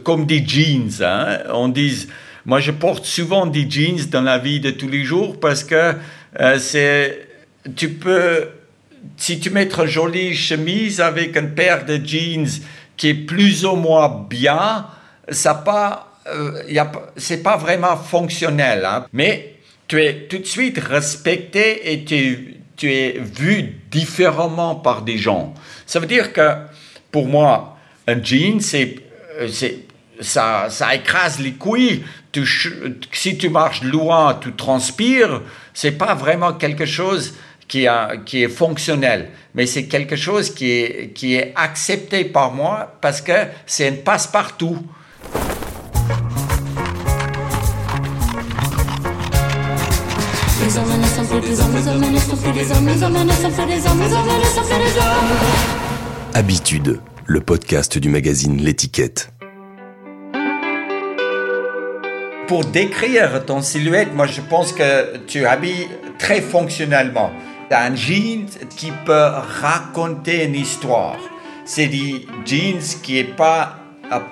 comme 0.02 0.26
des 0.26 0.44
jeans, 0.44 0.90
hein, 1.02 1.38
on 1.52 1.68
dit, 1.68 2.08
moi 2.46 2.60
je 2.60 2.70
porte 2.70 3.04
souvent 3.04 3.46
des 3.46 3.68
jeans 3.68 4.04
dans 4.10 4.22
la 4.22 4.38
vie 4.38 4.60
de 4.60 4.70
tous 4.70 4.88
les 4.88 5.04
jours 5.04 5.38
parce 5.40 5.64
que 5.64 5.94
euh, 6.40 6.58
c'est, 6.58 7.28
tu 7.76 7.90
peux, 7.90 8.48
si 9.16 9.40
tu 9.40 9.50
mets 9.50 9.64
une 9.64 9.86
jolie 9.86 10.34
chemise 10.34 11.00
avec 11.00 11.36
une 11.36 11.54
paire 11.54 11.84
de 11.84 11.96
jeans 12.04 12.48
qui 12.96 13.08
est 13.08 13.14
plus 13.14 13.64
ou 13.64 13.76
moins 13.76 14.26
bien, 14.28 14.86
ça 15.28 15.54
pas, 15.54 16.20
c'est 17.16 17.42
pas 17.42 17.56
vraiment 17.56 17.96
fonctionnel. 17.96 18.84
Hein. 18.84 19.06
Mais 19.12 19.56
tu 19.88 20.02
es 20.02 20.26
tout 20.28 20.38
de 20.38 20.46
suite 20.46 20.78
respecté 20.78 21.92
et 21.92 22.04
tu, 22.04 22.56
tu 22.76 22.92
es 22.92 23.18
vu 23.18 23.80
différemment 23.90 24.76
par 24.76 25.02
des 25.02 25.18
gens. 25.18 25.54
Ça 25.86 26.00
veut 26.00 26.06
dire 26.06 26.32
que 26.32 26.50
pour 27.10 27.26
moi, 27.26 27.78
un 28.06 28.22
jean, 28.22 28.60
c'est, 28.60 28.96
euh, 29.40 29.48
c'est, 29.48 29.78
ça, 30.20 30.66
ça 30.70 30.94
écrase 30.94 31.38
les 31.38 31.52
couilles. 31.52 32.04
Tu, 32.32 32.46
si 33.12 33.38
tu 33.38 33.48
marches 33.48 33.82
loin, 33.82 34.38
tu 34.40 34.52
transpires. 34.52 35.42
C'est 35.72 35.92
pas 35.92 36.14
vraiment 36.14 36.52
quelque 36.52 36.86
chose 36.86 37.34
qui, 37.68 37.86
a, 37.86 38.16
qui 38.18 38.42
est 38.42 38.48
fonctionnel, 38.48 39.30
mais 39.54 39.66
c'est 39.66 39.86
quelque 39.86 40.16
chose 40.16 40.54
qui 40.54 40.70
est, 40.70 41.12
qui 41.14 41.34
est 41.34 41.52
accepté 41.56 42.24
par 42.24 42.52
moi 42.52 42.96
parce 43.00 43.20
que 43.20 43.32
c'est 43.66 43.88
un 43.88 43.92
passe-partout. 44.04 44.78
Habitude, 56.34 57.00
le 57.26 57.40
podcast 57.40 57.98
du 57.98 58.08
magazine 58.08 58.62
L'étiquette. 58.62 59.33
Pour 62.46 62.64
décrire 62.64 63.44
ton 63.46 63.62
silhouette, 63.62 64.14
moi 64.14 64.26
je 64.26 64.40
pense 64.42 64.72
que 64.72 65.16
tu 65.26 65.46
habilles 65.46 65.88
très 66.18 66.42
fonctionnellement. 66.42 67.30
Tu 67.70 67.74
as 67.74 67.84
un 67.84 67.96
jean 67.96 68.46
qui 68.76 68.92
peut 69.06 69.30
raconter 69.62 70.44
une 70.44 70.54
histoire. 70.54 71.16
C'est 71.64 71.86
des 71.86 72.26
jeans 72.44 72.82
qui 73.02 73.14
n'est 73.14 73.24
pas 73.24 73.78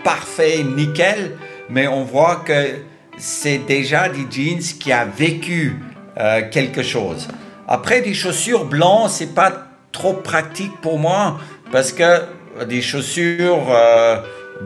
parfait, 0.05 0.63
nickel, 0.63 1.37
mais 1.71 1.89
on 1.89 2.05
voit 2.05 2.43
que 2.45 2.81
c'est 3.17 3.59
déjà 3.59 4.09
des 4.09 4.27
jeans 4.31 4.61
qui 4.79 4.93
a 4.93 5.07
vécu 5.07 5.77
euh, 6.19 6.43
quelque 6.51 6.83
chose. 6.83 7.29
Après, 7.67 8.03
des 8.03 8.15
chaussures 8.15 8.67
blanches, 8.67 9.13
c'est 9.13 9.35
pas 9.35 9.69
trop 9.91 10.15
pratique 10.15 10.81
pour 10.83 10.99
moi 10.99 11.39
parce 11.71 11.93
que 11.93 12.23
des 12.69 12.83
chaussures 12.83 13.69
euh, 13.71 14.17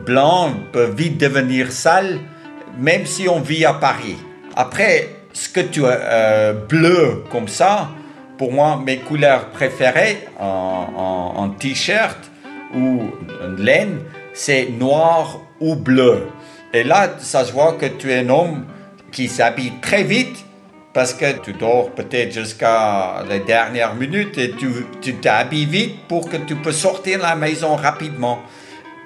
blanches 0.05 0.51
peuvent 0.73 0.95
vite 0.95 1.17
devenir 1.17 1.71
sales, 1.71 2.19
même 2.77 3.05
si 3.05 3.27
on 3.27 3.39
vit 3.39 3.65
à 3.65 3.73
Paris. 3.73 4.17
Après, 4.55 5.09
ce 5.33 5.49
que 5.49 5.59
tu 5.59 5.85
as 5.85 5.89
euh, 5.89 6.53
bleu 6.53 7.23
comme 7.31 7.47
ça, 7.47 7.89
pour 8.37 8.51
moi, 8.51 8.81
mes 8.83 8.97
couleurs 8.97 9.49
préférées 9.49 10.27
en, 10.39 11.49
t-shirt 11.57 12.17
ou 12.75 13.01
en 13.43 13.61
laine, 13.61 13.99
c'est 14.33 14.69
noir 14.69 15.39
ou 15.59 15.75
bleu. 15.75 16.27
Et 16.73 16.83
là, 16.83 17.09
ça 17.19 17.45
se 17.45 17.51
voit 17.51 17.73
que 17.73 17.87
tu 17.87 18.11
es 18.11 18.19
un 18.19 18.29
homme 18.29 18.65
qui 19.11 19.27
s'habille 19.27 19.73
très 19.81 20.03
vite 20.03 20.45
parce 20.93 21.13
que 21.13 21.39
tu 21.39 21.53
dors 21.53 21.91
peut-être 21.91 22.31
jusqu'à 22.31 23.23
les 23.29 23.39
dernières 23.39 23.95
minutes 23.95 24.37
et 24.37 24.53
tu 25.01 25.13
t'habilles 25.15 25.65
vite 25.65 26.07
pour 26.07 26.29
que 26.29 26.37
tu 26.37 26.55
peux 26.55 26.71
sortir 26.71 27.17
de 27.17 27.23
la 27.23 27.35
maison 27.35 27.75
rapidement. 27.75 28.39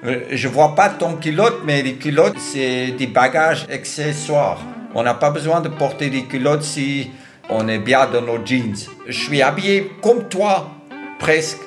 Euh, 0.04 0.24
je 0.32 0.48
vois 0.48 0.74
pas 0.74 0.88
ton 0.88 1.14
culotte, 1.14 1.60
mais 1.64 1.80
les 1.82 1.94
culottes, 1.94 2.38
c'est 2.38 2.90
des 2.92 3.06
bagages 3.06 3.66
accessoires. 3.72 4.60
On 4.94 5.04
n'a 5.04 5.14
pas 5.14 5.30
besoin 5.30 5.60
de 5.60 5.68
porter 5.68 6.10
des 6.10 6.24
culottes 6.24 6.64
si 6.64 7.10
on 7.48 7.68
est 7.68 7.78
bien 7.78 8.06
dans 8.06 8.22
nos 8.22 8.44
jeans. 8.44 8.74
Je 9.06 9.12
suis 9.12 9.42
habillé 9.42 9.92
comme 10.02 10.28
toi, 10.28 10.70
presque 11.20 11.60